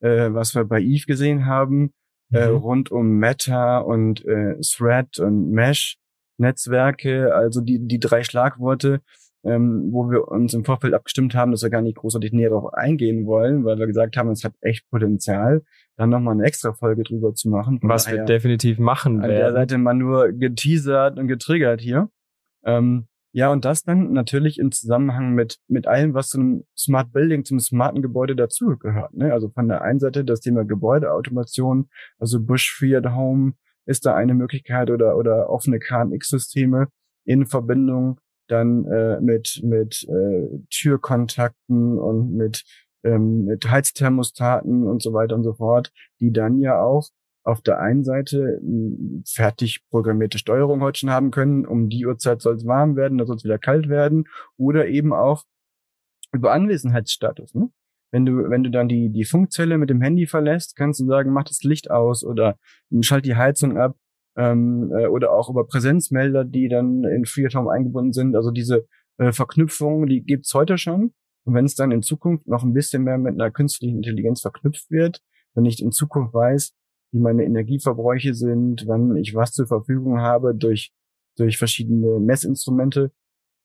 äh, 0.00 0.32
was 0.32 0.54
wir 0.54 0.64
bei 0.64 0.80
Eve 0.80 1.06
gesehen 1.06 1.46
haben, 1.46 1.92
äh, 2.32 2.46
mhm. 2.46 2.54
äh, 2.54 2.58
rund 2.58 2.90
um 2.90 3.18
Meta 3.18 3.78
und 3.78 4.24
äh, 4.24 4.56
Thread 4.60 5.18
und 5.18 5.50
Mesh, 5.50 5.98
Netzwerke, 6.38 7.34
also 7.34 7.60
die, 7.60 7.86
die 7.86 8.00
drei 8.00 8.22
Schlagworte, 8.24 9.00
ähm, 9.42 9.88
wo 9.90 10.10
wir 10.10 10.28
uns 10.28 10.52
im 10.54 10.64
Vorfeld 10.64 10.94
abgestimmt 10.94 11.34
haben, 11.34 11.50
dass 11.50 11.62
wir 11.62 11.70
gar 11.70 11.82
nicht 11.82 11.96
großartig 11.96 12.32
näher 12.32 12.50
darauf 12.50 12.74
eingehen 12.74 13.26
wollen, 13.26 13.64
weil 13.64 13.78
wir 13.78 13.86
gesagt 13.86 14.16
haben, 14.16 14.30
es 14.30 14.44
hat 14.44 14.52
echt 14.60 14.88
Potenzial, 14.90 15.62
dann 15.96 16.10
nochmal 16.10 16.34
eine 16.34 16.44
extra 16.44 16.72
Folge 16.72 17.02
drüber 17.02 17.34
zu 17.34 17.48
machen. 17.48 17.78
Was 17.82 18.10
wir 18.10 18.24
definitiv 18.24 18.78
machen 18.78 19.22
werden. 19.22 19.30
An 19.30 19.36
der 19.36 19.52
Seite 19.52 19.78
mal 19.78 19.94
nur 19.94 20.32
geteasert 20.32 21.18
und 21.18 21.28
getriggert 21.28 21.80
hier. 21.80 22.10
Ähm, 22.64 23.06
ja, 23.32 23.50
und 23.52 23.64
das 23.64 23.84
dann 23.84 24.12
natürlich 24.12 24.58
im 24.58 24.72
Zusammenhang 24.72 25.34
mit, 25.34 25.58
mit 25.68 25.86
allem, 25.86 26.14
was 26.14 26.28
zum 26.28 26.64
Smart 26.76 27.12
Building, 27.12 27.44
zum 27.44 27.60
smarten 27.60 28.02
Gebäude 28.02 28.34
dazugehört. 28.34 29.14
Ne? 29.14 29.32
Also 29.32 29.50
von 29.50 29.68
der 29.68 29.82
einen 29.82 30.00
Seite 30.00 30.24
das 30.24 30.40
Thema 30.40 30.64
Gebäudeautomation, 30.64 31.88
also 32.18 32.40
Bush 32.40 32.74
Free 32.76 32.96
at 32.96 33.06
Home, 33.14 33.52
ist 33.86 34.04
da 34.04 34.14
eine 34.14 34.34
Möglichkeit 34.34 34.90
oder, 34.90 35.16
oder 35.16 35.48
offene 35.48 35.78
KNX-Systeme 35.78 36.88
in 37.24 37.46
Verbindung 37.46 38.20
dann 38.48 38.84
äh, 38.86 39.20
mit, 39.20 39.60
mit 39.62 40.06
äh, 40.08 40.48
Türkontakten 40.70 41.98
und 41.98 42.32
mit, 42.34 42.64
ähm, 43.04 43.44
mit 43.44 43.70
Heizthermostaten 43.70 44.86
und 44.86 45.02
so 45.02 45.12
weiter 45.12 45.36
und 45.36 45.44
so 45.44 45.54
fort, 45.54 45.92
die 46.20 46.32
dann 46.32 46.58
ja 46.58 46.82
auch 46.82 47.08
auf 47.42 47.62
der 47.62 47.80
einen 47.80 48.04
Seite 48.04 48.60
fertig 49.26 49.84
programmierte 49.88 50.38
Steuerung 50.38 50.82
heute 50.82 51.00
schon 51.00 51.10
haben 51.10 51.30
können, 51.30 51.66
um 51.66 51.88
die 51.88 52.06
Uhrzeit 52.06 52.42
soll 52.42 52.56
es 52.56 52.66
warm 52.66 52.96
werden, 52.96 53.18
da 53.18 53.26
soll 53.26 53.36
es 53.36 53.44
wieder 53.44 53.58
kalt 53.58 53.88
werden, 53.88 54.24
oder 54.56 54.88
eben 54.88 55.12
auch 55.12 55.44
über 56.32 56.52
Anwesenheitsstatus. 56.52 57.54
Ne? 57.54 57.70
Wenn 58.12 58.26
du, 58.26 58.50
wenn 58.50 58.64
du 58.64 58.70
dann 58.70 58.88
die, 58.88 59.10
die 59.10 59.24
Funkzelle 59.24 59.78
mit 59.78 59.90
dem 59.90 60.02
Handy 60.02 60.26
verlässt, 60.26 60.76
kannst 60.76 61.00
du 61.00 61.06
sagen, 61.06 61.32
mach 61.32 61.44
das 61.44 61.62
Licht 61.62 61.90
aus 61.90 62.24
oder 62.24 62.58
schalt 63.02 63.24
die 63.24 63.36
Heizung 63.36 63.78
ab 63.78 63.96
ähm, 64.36 64.92
äh, 64.92 65.06
oder 65.06 65.32
auch 65.32 65.48
über 65.48 65.66
Präsenzmelder, 65.66 66.44
die 66.44 66.68
dann 66.68 67.04
in 67.04 67.24
FreeTime 67.24 67.70
eingebunden 67.70 68.12
sind. 68.12 68.34
Also 68.34 68.50
diese 68.50 68.86
äh, 69.18 69.32
Verknüpfung, 69.32 70.06
die 70.06 70.22
gibt's 70.22 70.52
heute 70.54 70.76
schon. 70.76 71.12
Und 71.44 71.54
wenn 71.54 71.64
es 71.64 71.74
dann 71.74 71.92
in 71.92 72.02
Zukunft 72.02 72.46
noch 72.46 72.64
ein 72.64 72.72
bisschen 72.72 73.04
mehr 73.04 73.18
mit 73.18 73.34
einer 73.34 73.50
künstlichen 73.50 73.96
Intelligenz 73.96 74.40
verknüpft 74.40 74.90
wird, 74.90 75.22
wenn 75.54 75.64
ich 75.64 75.82
in 75.82 75.92
Zukunft 75.92 76.34
weiß, 76.34 76.74
wie 77.12 77.20
meine 77.20 77.44
Energieverbräuche 77.44 78.34
sind, 78.34 78.86
wann 78.86 79.16
ich 79.16 79.34
was 79.34 79.52
zur 79.52 79.66
Verfügung 79.66 80.20
habe 80.20 80.54
durch, 80.54 80.92
durch 81.36 81.58
verschiedene 81.58 82.20
Messinstrumente, 82.20 83.12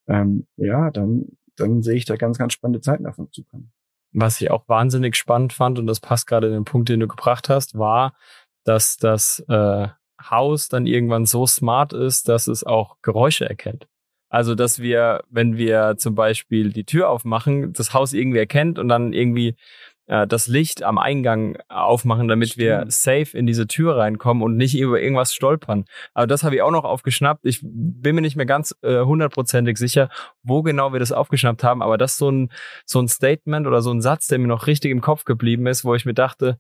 ähm, 0.08 0.48
ja, 0.58 0.92
dann, 0.92 1.26
dann 1.56 1.82
sehe 1.82 1.96
ich 1.96 2.06
da 2.06 2.16
ganz, 2.16 2.38
ganz 2.38 2.54
spannende 2.54 2.82
Zeiten 2.82 3.04
davon 3.04 3.32
zukommen 3.32 3.72
was 4.16 4.40
ich 4.40 4.50
auch 4.50 4.68
wahnsinnig 4.68 5.16
spannend 5.16 5.54
fand, 5.54 5.78
und 5.78 5.88
das 5.88 6.00
passt 6.00 6.26
gerade 6.28 6.48
in 6.48 6.54
den 6.54 6.66
Punkt, 6.66 6.90
den 6.90 7.02
du 7.02 7.08
gebracht 7.08 7.50
hast, 7.50 7.78
war, 7.78 8.16
dass 8.64 8.98
das 8.98 9.44
äh, 9.50 9.88
Haus 10.22 10.70
dann 10.70 10.88
irgendwann 10.88 11.26
so 11.26 11.46
smart 11.46 11.94
ist, 11.94 12.30
dass 12.30 12.48
es 12.48 12.64
auch 12.64 12.96
Geräusche 13.02 13.48
erkennt. 13.48 13.88
Also, 14.30 14.56
dass 14.56 14.80
wir, 14.80 15.24
wenn 15.30 15.58
wir 15.58 15.96
zum 15.98 16.16
Beispiel 16.16 16.72
die 16.72 16.86
Tür 16.86 17.10
aufmachen, 17.10 17.74
das 17.74 17.94
Haus 17.94 18.14
irgendwie 18.14 18.40
erkennt 18.40 18.80
und 18.80 18.88
dann 18.88 19.14
irgendwie 19.14 19.56
äh, 20.08 20.28
das 20.28 20.48
Licht 20.48 20.84
am 20.84 20.98
Eingang 20.98 21.58
aufmachen, 21.70 22.28
damit 22.28 22.50
Stimmt. 22.50 22.64
wir 22.64 22.86
safe 22.90 23.38
in 23.38 23.46
diese 23.46 23.68
Tür 23.68 23.98
reinkommen 23.98 24.44
und 24.44 24.58
nicht 24.58 24.78
über 24.78 25.02
irgendwas 25.02 25.34
stolpern. 25.34 25.86
Aber 26.14 26.28
das 26.28 26.44
habe 26.44 26.56
ich 26.56 26.62
auch 26.62 26.72
noch 26.72 26.84
aufgeschnappt. 26.84 27.46
Ich 27.46 27.62
bin 27.64 28.16
mir 28.16 28.22
nicht 28.22 28.36
mehr 28.36 28.46
ganz 28.46 28.76
äh, 28.82 29.02
hundertprozentig 29.02 29.78
sicher, 29.78 30.10
wo 30.44 30.62
genau 30.64 30.94
wir 30.94 31.00
das 31.00 31.12
aufgeschnappt 31.12 31.64
haben. 31.64 31.82
Aber 31.82 31.98
das 31.98 32.14
ist 32.14 32.18
so 32.20 32.30
ein, 32.30 32.52
so 32.86 33.00
ein 33.00 33.08
Statement 33.08 33.68
oder 33.68 33.82
so 33.82 33.92
ein 33.92 34.02
Satz, 34.02 34.28
der 34.28 34.40
mir 34.40 34.48
noch 34.48 34.68
richtig 34.68 34.92
im 34.92 35.02
Kopf 35.02 35.26
geblieben 35.26 35.68
ist, 35.68 35.86
wo 35.86 35.96
ich 35.96 36.06
mir 36.06 36.14
dachte, 36.14 36.60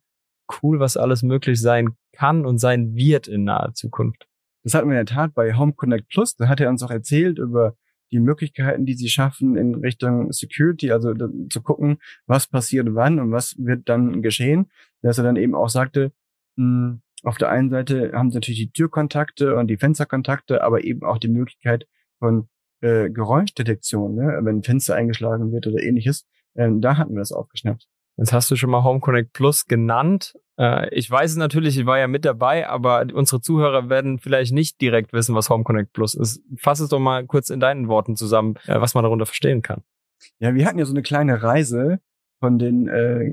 cool, 0.62 0.80
was 0.80 0.98
alles 0.98 1.24
möglich 1.24 1.60
sein 1.60 1.96
kann 2.14 2.46
und 2.46 2.60
sein 2.60 2.96
wird 2.96 3.28
in 3.28 3.44
naher 3.44 3.74
Zukunft. 3.74 4.28
Das 4.64 4.74
hatten 4.74 4.90
wir 4.90 5.00
in 5.00 5.06
der 5.06 5.16
Tat 5.16 5.34
bei 5.34 5.56
Home 5.56 5.74
Connect 5.74 6.10
Plus. 6.10 6.36
Da 6.36 6.48
hat 6.48 6.60
er 6.60 6.70
uns 6.70 6.82
auch 6.82 6.90
erzählt 6.90 7.38
über 7.38 7.76
die 8.12 8.20
Möglichkeiten, 8.20 8.86
die 8.86 8.94
sie 8.94 9.10
schaffen 9.10 9.58
in 9.58 9.76
Richtung 9.76 10.32
Security, 10.32 10.92
also 10.92 11.14
zu 11.50 11.62
gucken, 11.62 11.98
was 12.28 12.48
passiert 12.48 12.88
wann 12.92 13.20
und 13.20 13.32
was 13.32 13.56
wird 13.58 13.90
dann 13.90 14.22
geschehen, 14.22 14.70
dass 15.02 15.18
er 15.18 15.24
dann 15.24 15.36
eben 15.36 15.56
auch 15.56 15.70
sagte, 15.70 16.12
mh, 16.56 16.66
hm, 16.66 17.02
auf 17.24 17.38
der 17.38 17.50
einen 17.50 17.72
Seite 17.72 18.12
haben 18.14 18.30
sie 18.30 18.38
natürlich 18.38 18.60
die 18.60 18.72
Türkontakte 18.72 19.56
und 19.56 19.68
die 19.68 19.78
Fensterkontakte, 19.78 20.64
aber 20.64 20.84
eben 20.84 21.04
auch 21.04 21.18
die 21.18 21.28
Möglichkeit 21.28 21.88
von 22.20 22.48
äh, 22.82 23.10
Geräuschdetektion, 23.10 24.14
ne? 24.16 24.40
wenn 24.44 24.58
ein 24.58 24.64
Fenster 24.64 24.96
eingeschlagen 24.96 25.52
wird 25.52 25.66
oder 25.66 25.82
ähnliches. 25.82 26.28
Ähm, 26.56 26.82
da 26.82 26.98
hatten 26.98 27.14
wir 27.14 27.20
das 27.20 27.32
aufgeschnappt. 27.32 27.88
Jetzt 28.18 28.34
hast 28.34 28.50
du 28.50 28.56
schon 28.56 28.70
mal 28.70 28.84
Home 28.84 29.00
Connect 29.00 29.34
Plus 29.34 29.66
genannt. 29.66 30.36
Äh, 30.58 30.94
ich 30.96 31.10
weiß 31.10 31.32
es 31.32 31.38
natürlich, 31.38 31.78
ich 31.78 31.86
war 31.86 32.00
ja 32.00 32.08
mit 32.08 32.26
dabei, 32.26 32.68
aber 32.68 33.06
unsere 33.14 33.42
Zuhörer 33.42 33.90
werden 33.90 34.20
vielleicht 34.20 34.54
nicht 34.54 34.80
direkt 34.80 35.12
wissen, 35.14 35.36
was 35.36 35.50
Home 35.50 35.64
Connect 35.64 35.94
Plus 35.94 36.16
ist. 36.16 36.42
Fass 36.58 36.80
es 36.80 36.90
doch 36.90 37.00
mal 37.00 37.26
kurz 37.26 37.50
in 37.50 37.60
deinen 37.60 37.88
Worten 37.88 38.16
zusammen, 38.16 38.56
äh, 38.66 38.80
was 38.80 38.94
man 38.94 39.04
darunter 39.04 39.26
verstehen 39.26 39.62
kann. 39.62 39.84
Ja, 40.40 40.56
wir 40.56 40.66
hatten 40.66 40.80
ja 40.80 40.86
so 40.86 40.94
eine 40.94 41.02
kleine 41.02 41.44
Reise 41.44 42.00
von 42.40 42.58
den 42.58 42.88
äh, 42.88 43.32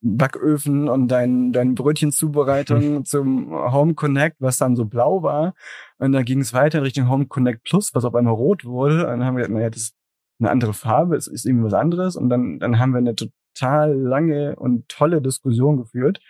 Backöfen 0.00 0.88
und 0.88 1.08
dein, 1.08 1.52
dein 1.52 1.74
Brötchenzubereitung 1.74 3.04
zum 3.04 3.50
Home 3.50 3.94
Connect, 3.94 4.36
was 4.38 4.58
dann 4.58 4.76
so 4.76 4.84
blau 4.84 5.22
war. 5.22 5.54
Und 5.98 6.12
dann 6.12 6.24
ging 6.24 6.40
es 6.40 6.52
weiter 6.52 6.78
in 6.78 6.84
Richtung 6.84 7.08
Home 7.08 7.26
Connect 7.26 7.64
Plus, 7.64 7.94
was 7.94 8.04
auf 8.04 8.14
einmal 8.14 8.34
rot 8.34 8.64
wurde. 8.64 9.00
Und 9.00 9.18
dann 9.18 9.24
haben 9.24 9.36
wir 9.36 9.42
gesagt, 9.42 9.54
naja, 9.54 9.70
das 9.70 9.82
ist 9.82 9.96
eine 10.38 10.50
andere 10.50 10.74
Farbe, 10.74 11.16
es 11.16 11.26
ist 11.26 11.46
irgendwie 11.46 11.64
was 11.64 11.74
anderes. 11.74 12.16
Und 12.16 12.28
dann, 12.28 12.58
dann 12.60 12.78
haben 12.78 12.92
wir 12.92 12.98
eine 12.98 13.14
total 13.56 13.94
lange 13.94 14.56
und 14.56 14.88
tolle 14.88 15.22
Diskussion 15.22 15.76
geführt. 15.78 16.20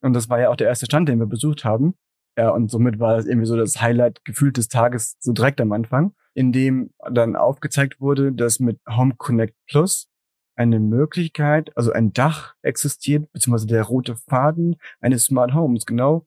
Und 0.00 0.12
das 0.12 0.28
war 0.28 0.40
ja 0.40 0.50
auch 0.50 0.56
der 0.56 0.68
erste 0.68 0.86
Stand, 0.86 1.08
den 1.08 1.18
wir 1.18 1.26
besucht 1.26 1.64
haben. 1.64 1.94
Ja, 2.38 2.50
und 2.50 2.70
somit 2.70 2.98
war 2.98 3.16
es 3.16 3.26
irgendwie 3.26 3.46
so 3.46 3.56
das 3.56 3.80
Highlight 3.80 4.24
gefühlt 4.24 4.56
des 4.56 4.68
Tages 4.68 5.16
so 5.20 5.32
direkt 5.32 5.60
am 5.60 5.72
Anfang, 5.72 6.14
in 6.34 6.52
dem 6.52 6.90
dann 7.10 7.34
aufgezeigt 7.34 8.00
wurde, 8.00 8.32
dass 8.32 8.60
mit 8.60 8.78
Home 8.88 9.14
Connect 9.16 9.54
Plus 9.66 10.08
eine 10.54 10.80
Möglichkeit, 10.80 11.74
also 11.76 11.92
ein 11.92 12.12
Dach 12.12 12.54
existiert, 12.62 13.30
beziehungsweise 13.32 13.66
der 13.66 13.82
rote 13.84 14.16
Faden 14.16 14.76
eines 15.00 15.24
Smart 15.24 15.54
Homes, 15.54 15.86
genau 15.86 16.26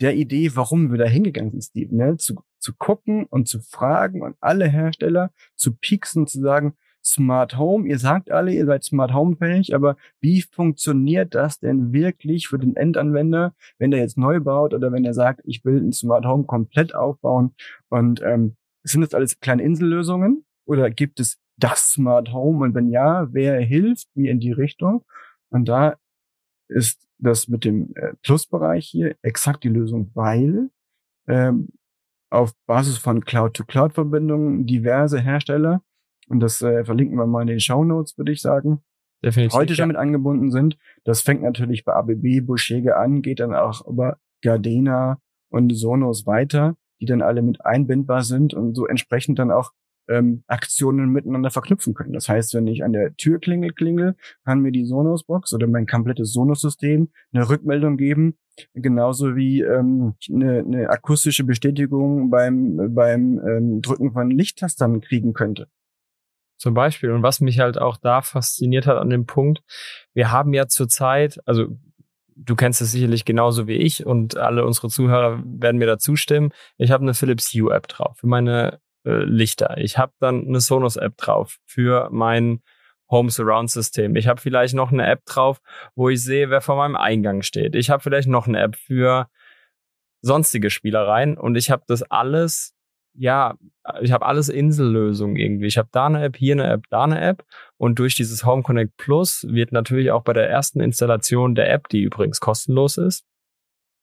der 0.00 0.14
Idee, 0.14 0.52
warum 0.54 0.92
wir 0.92 0.98
da 0.98 1.06
hingegangen 1.06 1.50
sind, 1.50 1.64
Steve, 1.64 1.94
ne? 1.94 2.16
zu, 2.16 2.40
zu 2.60 2.72
gucken 2.74 3.26
und 3.26 3.48
zu 3.48 3.60
fragen 3.60 4.22
und 4.22 4.36
alle 4.40 4.68
Hersteller 4.68 5.32
zu 5.56 5.74
pieksen, 5.74 6.28
zu 6.28 6.40
sagen, 6.40 6.76
Smart 7.08 7.56
Home, 7.56 7.88
ihr 7.88 7.98
sagt 7.98 8.30
alle, 8.30 8.52
ihr 8.52 8.66
seid 8.66 8.84
Smart 8.84 9.14
Home 9.14 9.36
fähig, 9.36 9.74
aber 9.74 9.96
wie 10.20 10.42
funktioniert 10.42 11.34
das 11.34 11.58
denn 11.58 11.92
wirklich 11.92 12.48
für 12.48 12.58
den 12.58 12.76
Endanwender, 12.76 13.54
wenn 13.78 13.90
der 13.90 14.00
jetzt 14.00 14.18
neu 14.18 14.40
baut 14.40 14.74
oder 14.74 14.92
wenn 14.92 15.04
er 15.04 15.14
sagt, 15.14 15.40
ich 15.44 15.64
will 15.64 15.80
ein 15.80 15.92
Smart 15.92 16.26
Home 16.26 16.44
komplett 16.44 16.94
aufbauen? 16.94 17.54
Und 17.88 18.20
ähm, 18.22 18.56
sind 18.82 19.00
das 19.00 19.14
alles 19.14 19.40
kleine 19.40 19.62
Insellösungen 19.62 20.44
oder 20.66 20.90
gibt 20.90 21.18
es 21.20 21.38
das 21.56 21.92
Smart 21.92 22.32
Home? 22.32 22.64
Und 22.64 22.74
wenn 22.74 22.90
ja, 22.90 23.26
wer 23.32 23.60
hilft 23.60 24.08
mir 24.14 24.30
in 24.30 24.40
die 24.40 24.52
Richtung? 24.52 25.04
Und 25.50 25.68
da 25.68 25.96
ist 26.68 27.08
das 27.18 27.48
mit 27.48 27.64
dem 27.64 27.94
äh, 27.96 28.12
Plusbereich 28.22 28.86
hier 28.86 29.16
exakt 29.22 29.64
die 29.64 29.70
Lösung, 29.70 30.10
weil 30.14 30.70
ähm, 31.26 31.68
auf 32.30 32.52
Basis 32.66 32.98
von 32.98 33.24
Cloud-to-Cloud-Verbindungen 33.24 34.66
diverse 34.66 35.18
Hersteller 35.20 35.82
und 36.28 36.40
das 36.40 36.62
äh, 36.62 36.84
verlinken 36.84 37.16
wir 37.16 37.26
mal 37.26 37.42
in 37.42 37.48
den 37.48 37.60
Show 37.60 37.84
Notes, 37.84 38.16
würde 38.18 38.32
ich 38.32 38.40
sagen. 38.40 38.82
Definitiv. 39.24 39.54
Heute 39.54 39.74
schon 39.74 39.84
ja. 39.84 39.86
mit 39.88 39.96
angebunden 39.96 40.50
sind. 40.50 40.78
Das 41.04 41.20
fängt 41.22 41.42
natürlich 41.42 41.84
bei 41.84 41.92
ABB, 41.94 42.40
Buschege 42.42 42.96
an, 42.96 43.22
geht 43.22 43.40
dann 43.40 43.54
auch 43.54 43.86
über 43.86 44.18
Gardena 44.42 45.18
und 45.50 45.74
Sonos 45.74 46.26
weiter, 46.26 46.76
die 47.00 47.06
dann 47.06 47.22
alle 47.22 47.42
mit 47.42 47.64
einbindbar 47.64 48.22
sind 48.22 48.54
und 48.54 48.74
so 48.74 48.86
entsprechend 48.86 49.38
dann 49.38 49.50
auch 49.50 49.72
ähm, 50.08 50.42
Aktionen 50.46 51.10
miteinander 51.10 51.50
verknüpfen 51.50 51.94
können. 51.94 52.12
Das 52.12 52.28
heißt, 52.28 52.54
wenn 52.54 52.66
ich 52.66 52.82
an 52.84 52.92
der 52.92 53.14
Tür 53.16 53.38
klingel, 53.40 53.72
klingel, 53.72 54.16
kann 54.44 54.60
mir 54.60 54.72
die 54.72 54.86
Sonos-Box 54.86 55.52
oder 55.52 55.66
mein 55.66 55.86
komplettes 55.86 56.32
Sonos-System 56.32 57.10
eine 57.32 57.48
Rückmeldung 57.48 57.96
geben, 57.96 58.38
genauso 58.74 59.36
wie 59.36 59.60
ähm, 59.62 60.14
eine, 60.32 60.60
eine 60.60 60.90
akustische 60.90 61.44
Bestätigung 61.44 62.30
beim, 62.30 62.94
beim 62.94 63.40
ähm, 63.46 63.82
Drücken 63.82 64.12
von 64.12 64.30
Lichttastern 64.30 65.00
kriegen 65.00 65.34
könnte. 65.34 65.68
Zum 66.58 66.74
Beispiel. 66.74 67.12
Und 67.12 67.22
was 67.22 67.40
mich 67.40 67.60
halt 67.60 67.78
auch 67.78 67.96
da 67.96 68.20
fasziniert 68.20 68.86
hat 68.86 68.98
an 68.98 69.10
dem 69.10 69.26
Punkt, 69.26 69.62
wir 70.12 70.30
haben 70.30 70.52
ja 70.52 70.66
zurzeit, 70.66 71.38
also 71.46 71.68
du 72.36 72.56
kennst 72.56 72.80
es 72.80 72.92
sicherlich 72.92 73.24
genauso 73.24 73.66
wie 73.66 73.76
ich 73.76 74.04
und 74.04 74.36
alle 74.36 74.64
unsere 74.64 74.88
Zuhörer 74.88 75.42
werden 75.44 75.78
mir 75.78 75.86
da 75.86 75.98
zustimmen. 75.98 76.50
Ich 76.76 76.90
habe 76.90 77.02
eine 77.02 77.14
Philips 77.14 77.52
Hue 77.52 77.72
App 77.72 77.88
drauf 77.88 78.18
für 78.18 78.26
meine 78.26 78.80
äh, 79.04 79.24
Lichter. 79.24 79.76
Ich 79.78 79.98
habe 79.98 80.12
dann 80.20 80.46
eine 80.46 80.60
Sonos 80.60 80.96
App 80.96 81.16
drauf 81.16 81.58
für 81.66 82.08
mein 82.10 82.60
Home 83.10 83.30
Surround 83.30 83.70
System. 83.70 84.16
Ich 84.16 84.28
habe 84.28 84.40
vielleicht 84.40 84.74
noch 84.74 84.92
eine 84.92 85.06
App 85.06 85.24
drauf, 85.24 85.60
wo 85.94 86.08
ich 86.08 86.22
sehe, 86.22 86.50
wer 86.50 86.60
vor 86.60 86.76
meinem 86.76 86.96
Eingang 86.96 87.42
steht. 87.42 87.74
Ich 87.74 87.90
habe 87.90 88.02
vielleicht 88.02 88.28
noch 88.28 88.46
eine 88.46 88.60
App 88.60 88.76
für 88.76 89.28
sonstige 90.20 90.70
Spielereien 90.70 91.38
und 91.38 91.56
ich 91.56 91.70
habe 91.70 91.84
das 91.86 92.02
alles 92.02 92.74
ja, 93.14 93.56
ich 94.00 94.12
habe 94.12 94.26
alles 94.26 94.48
Insellösungen 94.48 95.36
irgendwie. 95.36 95.66
Ich 95.66 95.78
habe 95.78 95.88
da 95.92 96.06
eine 96.06 96.22
App, 96.22 96.36
hier 96.36 96.54
eine 96.54 96.68
App, 96.68 96.84
da 96.90 97.04
eine 97.04 97.20
App. 97.20 97.44
Und 97.76 97.98
durch 97.98 98.14
dieses 98.14 98.44
Home 98.44 98.62
Connect 98.62 98.96
Plus 98.96 99.46
wird 99.48 99.72
natürlich 99.72 100.10
auch 100.10 100.22
bei 100.22 100.32
der 100.32 100.48
ersten 100.48 100.80
Installation 100.80 101.54
der 101.54 101.70
App, 101.70 101.88
die 101.88 102.02
übrigens 102.02 102.40
kostenlos 102.40 102.96
ist, 102.96 103.24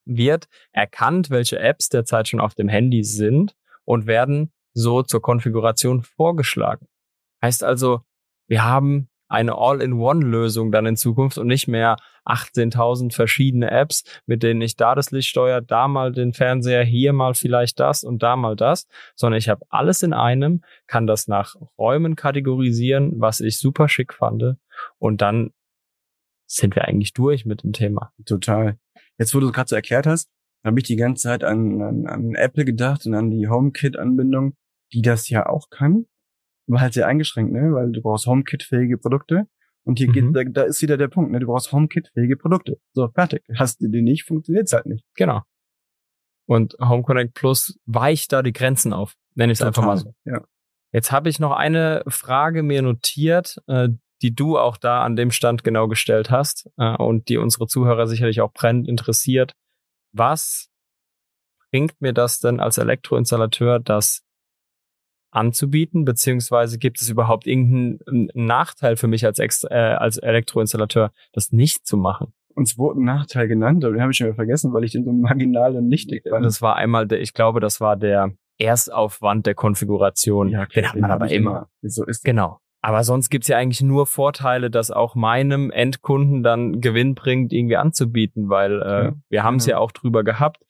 wird 0.05 0.47
erkannt, 0.71 1.29
welche 1.29 1.59
Apps 1.59 1.89
derzeit 1.89 2.27
schon 2.27 2.39
auf 2.39 2.55
dem 2.55 2.67
Handy 2.67 3.03
sind 3.03 3.55
und 3.85 4.07
werden 4.07 4.51
so 4.73 5.01
zur 5.01 5.21
Konfiguration 5.21 6.03
vorgeschlagen. 6.03 6.87
Heißt 7.41 7.63
also, 7.63 8.01
wir 8.47 8.63
haben 8.63 9.09
eine 9.27 9.57
All-in-One-Lösung 9.57 10.71
dann 10.71 10.85
in 10.85 10.95
Zukunft 10.95 11.37
und 11.37 11.47
nicht 11.47 11.67
mehr 11.67 11.97
18.000 12.25 13.13
verschiedene 13.13 13.69
Apps, 13.71 14.03
mit 14.25 14.43
denen 14.43 14.61
ich 14.61 14.75
da 14.75 14.95
das 14.95 15.11
Licht 15.11 15.29
steuere, 15.29 15.61
da 15.61 15.87
mal 15.87 16.11
den 16.11 16.33
Fernseher, 16.33 16.83
hier 16.83 17.13
mal 17.13 17.33
vielleicht 17.33 17.79
das 17.79 18.03
und 18.03 18.23
da 18.23 18.35
mal 18.35 18.55
das, 18.55 18.87
sondern 19.15 19.37
ich 19.37 19.49
habe 19.49 19.65
alles 19.69 20.03
in 20.03 20.13
einem, 20.13 20.63
kann 20.87 21.07
das 21.07 21.27
nach 21.27 21.55
Räumen 21.77 22.15
kategorisieren, 22.15 23.13
was 23.19 23.39
ich 23.39 23.59
super 23.59 23.89
schick 23.89 24.13
fand 24.13 24.55
und 24.97 25.21
dann 25.21 25.51
sind 26.47 26.75
wir 26.75 26.85
eigentlich 26.85 27.13
durch 27.13 27.45
mit 27.45 27.63
dem 27.63 27.73
Thema. 27.73 28.11
Total. 28.25 28.77
Jetzt, 29.17 29.33
wo 29.33 29.39
du 29.39 29.47
es 29.47 29.53
gerade 29.53 29.69
so 29.69 29.75
erklärt 29.75 30.05
hast, 30.05 30.29
habe 30.63 30.79
ich 30.79 30.85
die 30.85 30.95
ganze 30.95 31.23
Zeit 31.23 31.43
an, 31.43 31.81
an, 31.81 32.07
an 32.07 32.35
Apple 32.35 32.65
gedacht 32.65 33.05
und 33.05 33.13
an 33.13 33.31
die 33.31 33.47
HomeKit-Anbindung, 33.47 34.55
die 34.93 35.01
das 35.01 35.29
ja 35.29 35.47
auch 35.47 35.69
kann 35.69 36.05
war 36.67 36.81
halt 36.81 36.93
sehr 36.93 37.07
eingeschränkt, 37.07 37.53
ne? 37.53 37.73
Weil 37.73 37.91
du 37.91 38.01
brauchst 38.01 38.27
HomeKit-fähige 38.27 38.97
Produkte. 38.97 39.47
Und 39.83 39.99
hier 39.99 40.09
mhm. 40.09 40.13
geht, 40.33 40.35
da, 40.35 40.43
da 40.43 40.63
ist 40.63 40.81
wieder 40.81 40.97
der 40.97 41.07
Punkt, 41.07 41.31
ne? 41.31 41.39
Du 41.39 41.47
brauchst 41.47 41.71
HomeKit-fähige 41.71 42.37
Produkte. 42.37 42.79
So, 42.93 43.07
fertig. 43.09 43.43
Hast 43.55 43.81
du 43.81 43.87
die 43.87 44.01
nicht, 44.01 44.23
funktioniert's 44.23 44.73
halt 44.73 44.87
nicht. 44.87 45.05
Genau. 45.15 45.41
Und 46.47 46.75
Home 46.79 47.03
Connect 47.03 47.33
Plus 47.33 47.79
weicht 47.85 48.31
da 48.31 48.43
die 48.43 48.53
Grenzen 48.53 48.93
auf, 48.93 49.15
nenne 49.33 49.51
ich 49.51 49.59
es 49.59 49.65
einfach 49.65 49.83
mal 49.83 49.97
so. 49.97 50.13
Ja. 50.25 50.43
Jetzt 50.91 51.11
habe 51.11 51.29
ich 51.29 51.39
noch 51.39 51.51
eine 51.51 52.03
Frage 52.07 52.63
mir 52.63 52.81
notiert, 52.81 53.57
äh, 53.67 53.89
die 54.21 54.33
du 54.33 54.57
auch 54.57 54.77
da 54.77 55.03
an 55.03 55.15
dem 55.15 55.31
Stand 55.31 55.63
genau 55.63 55.87
gestellt 55.87 56.31
hast 56.31 56.69
äh, 56.77 56.95
und 56.95 57.29
die 57.29 57.37
unsere 57.37 57.67
Zuhörer 57.67 58.07
sicherlich 58.07 58.41
auch 58.41 58.53
brennend 58.53 58.87
interessiert. 58.87 59.53
Was 60.13 60.69
bringt 61.71 61.99
mir 61.99 62.13
das 62.13 62.39
denn 62.39 62.59
als 62.59 62.77
Elektroinstallateur, 62.77 63.79
dass 63.79 64.24
anzubieten, 65.35 66.05
beziehungsweise 66.05 66.77
gibt 66.77 67.01
es 67.01 67.09
überhaupt 67.09 67.45
irgendeinen 67.47 68.29
Nachteil 68.33 68.95
für 68.95 69.07
mich 69.07 69.25
als, 69.25 69.39
Ex 69.39 69.63
äh, 69.63 69.73
als 69.73 70.17
Elektroinstallateur, 70.17 71.11
das 71.33 71.51
nicht 71.51 71.85
zu 71.85 71.97
machen? 71.97 72.33
Uns 72.55 72.77
wurde 72.77 73.01
ein 73.01 73.05
Nachteil 73.05 73.47
genannt, 73.47 73.83
aber 73.83 73.93
den 73.93 74.01
habe 74.01 74.11
ich 74.11 74.17
schon 74.17 74.27
wieder 74.27 74.35
vergessen, 74.35 74.73
weil 74.73 74.85
ich 74.85 74.93
den 74.93 75.03
so 75.03 75.11
marginal 75.11 75.75
und 75.75 75.87
nichtig 75.87 76.23
fand. 76.29 76.45
Das 76.45 76.61
war 76.61 76.77
einmal, 76.77 77.05
der, 77.05 77.19
ich 77.19 77.33
glaube, 77.33 77.59
das 77.59 77.81
war 77.81 77.97
der 77.97 78.31
Erstaufwand 78.57 79.45
der 79.45 79.55
Konfiguration. 79.55 80.49
Ja, 80.49 80.65
klar, 80.65 80.93
den 80.93 80.93
hat 80.93 81.01
man 81.01 81.11
aber 81.11 81.31
immer. 81.31 81.51
immer. 81.51 81.69
So 81.81 82.05
ist 82.05 82.23
genau. 82.23 82.59
Aber 82.85 83.03
sonst 83.03 83.31
gibt's 83.31 83.47
ja 83.47 83.57
eigentlich 83.57 83.81
nur 83.81 84.05
Vorteile, 84.05 84.69
das 84.69 84.91
auch 84.91 85.15
meinem 85.15 85.71
Endkunden 85.71 86.43
dann 86.43 86.81
Gewinn 86.81 87.15
bringt, 87.15 87.51
irgendwie 87.51 87.77
anzubieten, 87.77 88.47
weil 88.47 88.79
äh, 88.79 89.11
wir 89.27 89.43
haben 89.43 89.55
es 89.55 89.65
ja. 89.65 89.71
ja 89.71 89.77
auch 89.79 89.91
drüber 89.91 90.23
gehabt. 90.23 90.61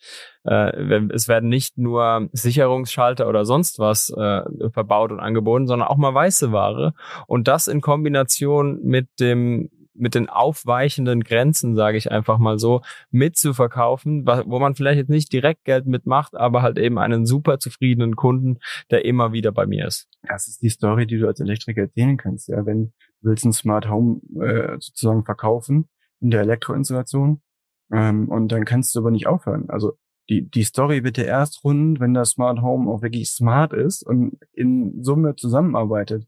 Äh, 0.45 1.01
es 1.11 1.27
werden 1.27 1.49
nicht 1.49 1.77
nur 1.77 2.29
Sicherungsschalter 2.31 3.27
oder 3.27 3.43
sonst 3.43 3.79
was 3.79 4.11
äh, 4.15 4.43
verbaut 4.71 5.11
und 5.11 5.19
angeboten, 5.19 5.67
sondern 5.67 5.89
auch 5.89 5.97
mal 5.97 6.13
weiße 6.13 6.53
Ware. 6.53 6.93
Und 7.27 7.49
das 7.49 7.67
in 7.67 7.81
Kombination 7.81 8.79
mit 8.81 9.09
dem 9.19 9.69
mit 9.95 10.15
den 10.15 10.29
aufweichenden 10.29 11.23
Grenzen, 11.23 11.75
sage 11.75 11.97
ich 11.97 12.11
einfach 12.11 12.37
mal 12.37 12.59
so, 12.59 12.81
mitzuverkaufen, 13.11 14.25
wo 14.25 14.59
man 14.59 14.75
vielleicht 14.75 14.97
jetzt 14.97 15.09
nicht 15.09 15.31
direkt 15.31 15.63
Geld 15.63 15.85
mitmacht, 15.85 16.35
aber 16.35 16.61
halt 16.61 16.77
eben 16.77 16.97
einen 16.97 17.25
super 17.25 17.59
zufriedenen 17.59 18.15
Kunden, 18.15 18.59
der 18.91 19.05
immer 19.05 19.31
wieder 19.31 19.51
bei 19.51 19.65
mir 19.65 19.87
ist. 19.87 20.07
Das 20.27 20.47
ist 20.47 20.61
die 20.61 20.69
Story, 20.69 21.07
die 21.07 21.17
du 21.17 21.27
als 21.27 21.39
Elektriker 21.39 21.81
erzählen 21.81 22.17
kannst. 22.17 22.49
Ja, 22.49 22.65
wenn 22.65 22.93
du 23.21 23.29
willst 23.29 23.45
ein 23.45 23.53
Smart 23.53 23.89
Home 23.89 24.21
äh, 24.39 24.77
sozusagen 24.79 25.23
verkaufen 25.23 25.89
in 26.21 26.31
der 26.31 26.41
Elektroinstallation 26.41 27.41
ähm, 27.91 28.29
und 28.29 28.51
dann 28.51 28.65
kannst 28.65 28.95
du 28.95 28.99
aber 28.99 29.11
nicht 29.11 29.27
aufhören. 29.27 29.69
Also 29.69 29.93
die, 30.29 30.49
die 30.49 30.63
Story 30.63 31.03
wird 31.03 31.17
ja 31.17 31.25
erst 31.25 31.63
rund, 31.63 31.99
wenn 31.99 32.13
das 32.13 32.31
Smart 32.31 32.61
Home 32.61 32.89
auch 32.89 33.01
wirklich 33.01 33.29
smart 33.29 33.73
ist 33.73 34.03
und 34.03 34.37
in 34.53 35.03
Summe 35.03 35.35
zusammenarbeitet. 35.35 36.25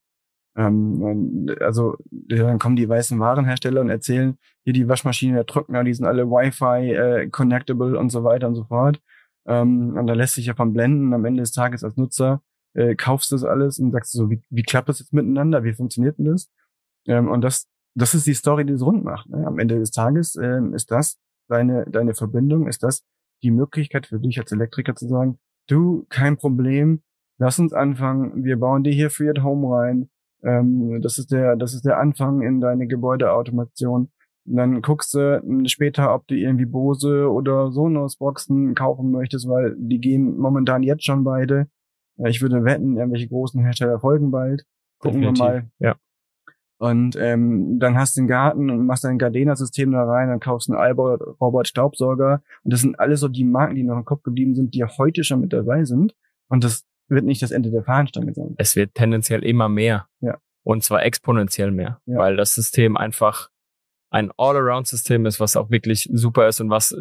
Ähm, 0.57 1.55
also 1.61 1.95
dann 2.09 2.59
kommen 2.59 2.75
die 2.75 2.89
weißen 2.89 3.19
Warenhersteller 3.19 3.81
und 3.81 3.89
erzählen, 3.89 4.37
hier 4.63 4.73
die 4.73 4.87
Waschmaschine, 4.87 5.35
der 5.35 5.45
Trockner, 5.45 5.83
die 5.83 5.93
sind 5.93 6.05
alle 6.05 6.29
Wi-Fi 6.29 6.91
äh, 6.91 7.29
connectable 7.29 7.97
und 7.97 8.09
so 8.09 8.23
weiter 8.23 8.47
und 8.47 8.55
so 8.55 8.65
fort. 8.65 8.99
Ähm, 9.47 9.95
und 9.95 10.07
da 10.07 10.13
lässt 10.13 10.33
sich 10.33 10.47
ja 10.47 10.55
von 10.55 10.73
blenden. 10.73 11.13
Am 11.13 11.23
Ende 11.25 11.41
des 11.41 11.51
Tages 11.51 11.83
als 11.83 11.95
Nutzer 11.95 12.41
äh, 12.73 12.95
kaufst 12.95 13.31
du 13.31 13.35
das 13.35 13.43
alles 13.43 13.79
und 13.79 13.91
sagst 13.91 14.11
so, 14.11 14.29
wie, 14.29 14.41
wie 14.49 14.63
klappt 14.63 14.89
das 14.89 14.99
jetzt 14.99 15.13
miteinander? 15.13 15.63
Wie 15.63 15.73
funktioniert 15.73 16.17
denn 16.17 16.25
das? 16.25 16.49
Ähm, 17.07 17.29
und 17.29 17.41
das 17.41 17.67
das 17.97 18.13
ist 18.13 18.27
die 18.27 18.35
Story, 18.35 18.63
die 18.63 18.73
es 18.73 18.83
rund 18.83 19.03
macht. 19.03 19.27
Ne? 19.27 19.45
Am 19.45 19.57
Ende 19.57 19.79
des 19.79 19.91
Tages 19.91 20.35
ähm, 20.35 20.73
ist 20.73 20.91
das 20.91 21.17
deine, 21.49 21.85
deine 21.89 22.13
Verbindung, 22.13 22.67
ist 22.67 22.83
das 22.83 23.03
die 23.41 23.51
Möglichkeit 23.51 24.05
für 24.05 24.19
dich 24.19 24.39
als 24.39 24.51
Elektriker 24.51 24.95
zu 24.95 25.07
sagen, 25.07 25.39
du, 25.67 26.05
kein 26.09 26.37
Problem, 26.37 27.01
lass 27.39 27.57
uns 27.59 27.73
anfangen, 27.73 28.43
wir 28.43 28.59
bauen 28.59 28.83
dir 28.83 28.93
hier 28.93 29.09
Free 29.09 29.29
at 29.29 29.41
Home 29.41 29.75
rein. 29.75 30.09
Ähm, 30.43 31.01
das 31.01 31.17
ist 31.17 31.31
der, 31.31 31.55
das 31.55 31.73
ist 31.73 31.85
der 31.85 31.99
Anfang 31.99 32.41
in 32.41 32.61
deine 32.61 32.87
Gebäudeautomation. 32.87 34.09
Und 34.45 34.55
dann 34.55 34.81
guckst 34.81 35.13
du 35.13 35.41
später, 35.65 36.13
ob 36.13 36.25
du 36.27 36.35
irgendwie 36.35 36.65
Bose 36.65 37.29
oder 37.29 37.71
Sonos-Boxen 37.71 38.75
kaufen 38.75 39.11
möchtest, 39.11 39.47
weil 39.49 39.75
die 39.77 39.99
gehen 39.99 40.37
momentan 40.37 40.83
jetzt 40.83 41.03
schon 41.03 41.23
beide. 41.23 41.67
Ich 42.25 42.41
würde 42.41 42.63
wetten, 42.63 42.97
irgendwelche 42.97 43.27
großen 43.27 43.61
Hersteller 43.61 43.99
folgen 43.99 44.31
bald. 44.31 44.65
Gucken 44.99 45.21
Definitiv. 45.21 45.45
wir 45.45 45.51
mal. 45.51 45.69
Ja. 45.79 45.95
Und 46.79 47.15
ähm, 47.19 47.79
dann 47.79 47.97
hast 47.97 48.15
du 48.15 48.21
einen 48.21 48.27
Garten 48.27 48.69
und 48.69 48.85
machst 48.85 49.03
dein 49.03 49.17
Gardena-System 49.17 49.91
da 49.91 50.05
rein, 50.05 50.29
dann 50.29 50.39
kaufst 50.39 50.69
du 50.69 50.73
einen 50.73 50.81
Albert 50.81 51.67
Staubsauger. 51.67 52.41
Und 52.63 52.73
das 52.73 52.81
sind 52.81 52.99
alles 52.99 53.19
so 53.19 53.27
die 53.27 53.43
Marken, 53.43 53.75
die 53.75 53.83
noch 53.83 53.97
im 53.97 54.05
Kopf 54.05 54.23
geblieben 54.23 54.55
sind, 54.55 54.73
die 54.73 54.83
heute 54.83 55.23
schon 55.23 55.41
mit 55.41 55.53
dabei 55.53 55.83
sind. 55.85 56.15
Und 56.47 56.63
das 56.63 56.85
wird 57.09 57.25
nicht 57.25 57.41
das 57.41 57.51
Ende 57.51 57.71
der 57.71 57.83
Fahnenstange 57.83 58.33
sein. 58.33 58.55
Es 58.57 58.75
wird 58.75 58.93
tendenziell 58.95 59.43
immer 59.43 59.69
mehr. 59.69 60.07
Ja. 60.19 60.37
Und 60.63 60.83
zwar 60.83 61.03
exponentiell 61.03 61.71
mehr. 61.71 62.01
Ja. 62.05 62.17
Weil 62.17 62.35
das 62.35 62.53
System 62.53 62.97
einfach 62.97 63.49
ein 64.09 64.31
All-Around-System 64.37 65.25
ist, 65.25 65.39
was 65.39 65.57
auch 65.57 65.69
wirklich 65.69 66.09
super 66.11 66.47
ist 66.47 66.61
und 66.61 66.69
was 66.69 66.95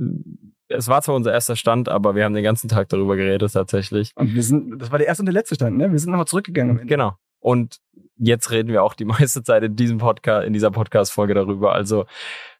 es 0.69 0.89
war 0.89 1.03
zwar 1.03 1.15
unser 1.15 1.33
erster 1.33 1.57
Stand, 1.57 1.89
aber 1.89 2.15
wir 2.15 2.25
haben 2.25 2.35
den 2.35 2.45
ganzen 2.45 2.69
Tag 2.69 2.89
darüber 2.89 3.17
geredet 3.17 3.53
tatsächlich. 3.53 4.13
Und 4.17 4.35
wir 4.35 4.43
sind, 4.43 4.81
das 4.81 4.91
war 4.91 4.99
der 4.99 5.07
erste 5.07 5.23
und 5.23 5.27
der 5.27 5.33
letzte 5.33 5.55
Stand, 5.55 5.77
ne? 5.77 5.93
Wir 5.93 5.99
sind 5.99 6.11
nochmal 6.11 6.27
zurückgegangen. 6.27 6.87
Genau. 6.87 7.15
Und 7.39 7.79
jetzt 8.17 8.51
reden 8.51 8.69
wir 8.69 8.83
auch 8.83 8.95
die 8.95 9.05
meiste 9.05 9.43
Zeit 9.43 9.63
in 9.63 9.77
diesem 9.77 9.99
Podcast, 9.99 10.47
in 10.47 10.53
dieser 10.53 10.71
Podcast-Folge 10.71 11.35
darüber. 11.35 11.73
Also 11.73 12.07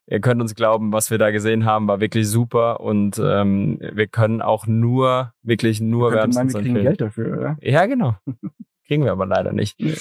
ihr 0.07 0.21
könnt 0.21 0.41
uns 0.41 0.55
glauben, 0.55 0.93
was 0.93 1.11
wir 1.11 1.17
da 1.17 1.31
gesehen 1.31 1.65
haben, 1.65 1.87
war 1.87 1.99
wirklich 1.99 2.27
super 2.27 2.79
und 2.79 3.19
ähm, 3.23 3.77
wir 3.79 4.07
können 4.07 4.41
auch 4.41 4.65
nur, 4.65 5.33
wirklich 5.43 5.81
nur 5.81 6.11
wir 6.11 6.27
meinen, 6.27 6.53
wir 6.53 6.61
kriegen 6.61 6.75
Geld 6.75 7.01
dafür, 7.01 7.37
oder? 7.37 7.57
Ja, 7.61 7.85
genau. 7.85 8.15
kriegen 8.87 9.03
wir 9.03 9.11
aber 9.11 9.25
leider 9.25 9.53
nicht. 9.53 9.79
Nee. 9.79 9.95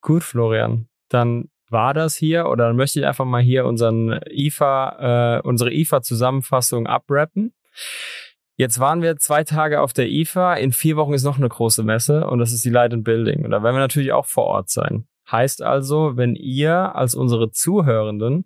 Gut, 0.00 0.24
Florian. 0.24 0.88
Dann 1.08 1.50
war 1.70 1.94
das 1.94 2.16
hier 2.16 2.46
oder 2.46 2.68
dann 2.68 2.76
möchte 2.76 3.00
ich 3.00 3.06
einfach 3.06 3.24
mal 3.24 3.42
hier 3.42 3.66
unseren 3.66 4.20
IFA, 4.30 5.38
äh, 5.38 5.46
unsere 5.46 5.72
IFA-Zusammenfassung 5.72 6.86
abrappen. 6.86 7.54
Jetzt 8.56 8.78
waren 8.78 9.02
wir 9.02 9.16
zwei 9.16 9.44
Tage 9.44 9.80
auf 9.80 9.92
der 9.92 10.08
IFA. 10.08 10.54
In 10.54 10.72
vier 10.72 10.96
Wochen 10.96 11.12
ist 11.12 11.24
noch 11.24 11.38
eine 11.38 11.48
große 11.48 11.82
Messe 11.82 12.26
und 12.26 12.38
das 12.38 12.52
ist 12.52 12.64
die 12.64 12.70
Light 12.70 12.92
and 12.92 13.04
Building. 13.04 13.44
Und 13.44 13.50
da 13.50 13.62
werden 13.62 13.74
wir 13.74 13.80
natürlich 13.80 14.12
auch 14.12 14.26
vor 14.26 14.44
Ort 14.44 14.70
sein. 14.70 15.06
Heißt 15.30 15.62
also, 15.62 16.16
wenn 16.16 16.36
ihr 16.36 16.94
als 16.94 17.14
unsere 17.14 17.50
Zuhörenden 17.50 18.44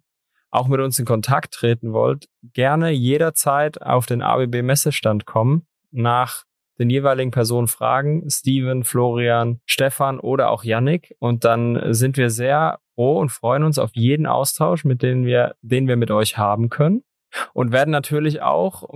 auch 0.50 0.68
mit 0.68 0.80
uns 0.80 0.98
in 0.98 1.04
Kontakt 1.04 1.54
treten 1.54 1.92
wollt, 1.92 2.26
gerne 2.52 2.90
jederzeit 2.90 3.82
auf 3.82 4.06
den 4.06 4.22
ABB 4.22 4.62
Messestand 4.62 5.26
kommen, 5.26 5.66
nach 5.90 6.44
den 6.78 6.90
jeweiligen 6.90 7.30
Personen 7.30 7.66
fragen, 7.66 8.28
Steven, 8.30 8.84
Florian, 8.84 9.60
Stefan 9.66 10.20
oder 10.20 10.50
auch 10.50 10.64
Yannick. 10.64 11.14
Und 11.18 11.44
dann 11.44 11.92
sind 11.92 12.16
wir 12.16 12.30
sehr 12.30 12.78
froh 12.94 13.18
und 13.18 13.30
freuen 13.30 13.64
uns 13.64 13.78
auf 13.78 13.90
jeden 13.94 14.26
Austausch, 14.26 14.84
mit 14.84 15.02
dem 15.02 15.24
wir, 15.24 15.56
den 15.60 15.88
wir 15.88 15.96
mit 15.96 16.10
euch 16.10 16.38
haben 16.38 16.68
können. 16.68 17.02
Und 17.52 17.72
werden 17.72 17.90
natürlich 17.90 18.42
auch, 18.42 18.88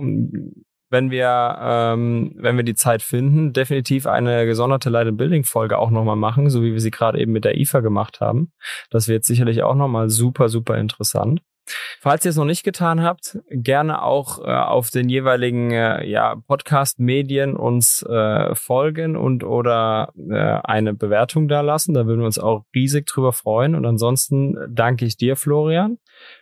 wenn 0.93 1.11
wir, 1.11 1.57
ähm, 1.59 2.31
wenn 2.35 2.55
wir 2.55 2.63
die 2.63 2.75
Zeit 2.75 3.01
finden, 3.01 3.51
definitiv 3.51 4.05
eine 4.05 4.45
gesonderte 4.45 4.89
Light 4.89 5.17
Building 5.17 5.43
Folge 5.43 5.77
auch 5.79 5.89
nochmal 5.89 6.15
machen, 6.15 6.49
so 6.49 6.63
wie 6.63 6.71
wir 6.71 6.79
sie 6.79 6.91
gerade 6.91 7.19
eben 7.19 7.33
mit 7.33 7.43
der 7.43 7.57
IFA 7.57 7.81
gemacht 7.81 8.21
haben. 8.21 8.53
Das 8.91 9.09
wird 9.09 9.25
sicherlich 9.25 9.63
auch 9.63 9.75
nochmal 9.75 10.09
super, 10.09 10.47
super 10.47 10.77
interessant. 10.77 11.41
Falls 11.99 12.25
ihr 12.25 12.29
es 12.29 12.35
noch 12.35 12.45
nicht 12.45 12.63
getan 12.63 13.01
habt, 13.01 13.39
gerne 13.49 14.01
auch 14.01 14.39
äh, 14.39 14.51
auf 14.51 14.89
den 14.89 15.07
jeweiligen 15.07 15.71
äh, 15.71 16.05
ja, 16.05 16.35
Podcast-Medien 16.35 17.55
uns 17.55 18.01
äh, 18.03 18.53
folgen 18.55 19.15
und 19.15 19.43
oder 19.43 20.11
äh, 20.17 20.59
eine 20.63 20.93
Bewertung 20.93 21.47
da 21.47 21.61
lassen. 21.61 21.93
Da 21.93 22.05
würden 22.05 22.19
wir 22.19 22.25
uns 22.25 22.39
auch 22.39 22.65
riesig 22.75 23.05
drüber 23.05 23.31
freuen. 23.31 23.75
Und 23.75 23.85
ansonsten 23.85 24.57
danke 24.69 25.05
ich 25.05 25.15
dir, 25.15 25.35
Florian, 25.35 25.97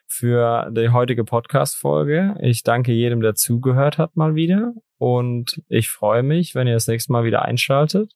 für 0.08 0.72
die 0.72 0.90
heutige 0.90 1.24
Podcast-Folge. 1.24 2.38
Ich 2.42 2.64
danke 2.64 2.92
jedem, 2.92 3.22
der 3.22 3.36
zugehört 3.36 3.98
hat, 3.98 4.16
mal 4.16 4.36
wieder. 4.36 4.74
Und 4.98 5.62
ich 5.68 5.90
freue 5.90 6.24
mich, 6.24 6.56
wenn 6.56 6.68
ihr 6.68 6.74
das 6.74 6.88
nächste 6.88 7.12
Mal 7.12 7.24
wieder 7.24 7.44
einschaltet, 7.44 8.14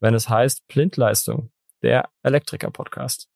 wenn 0.00 0.14
es 0.14 0.28
heißt 0.28 0.66
Blindleistung, 0.68 1.50
der 1.82 2.08
Elektriker-Podcast. 2.22 3.33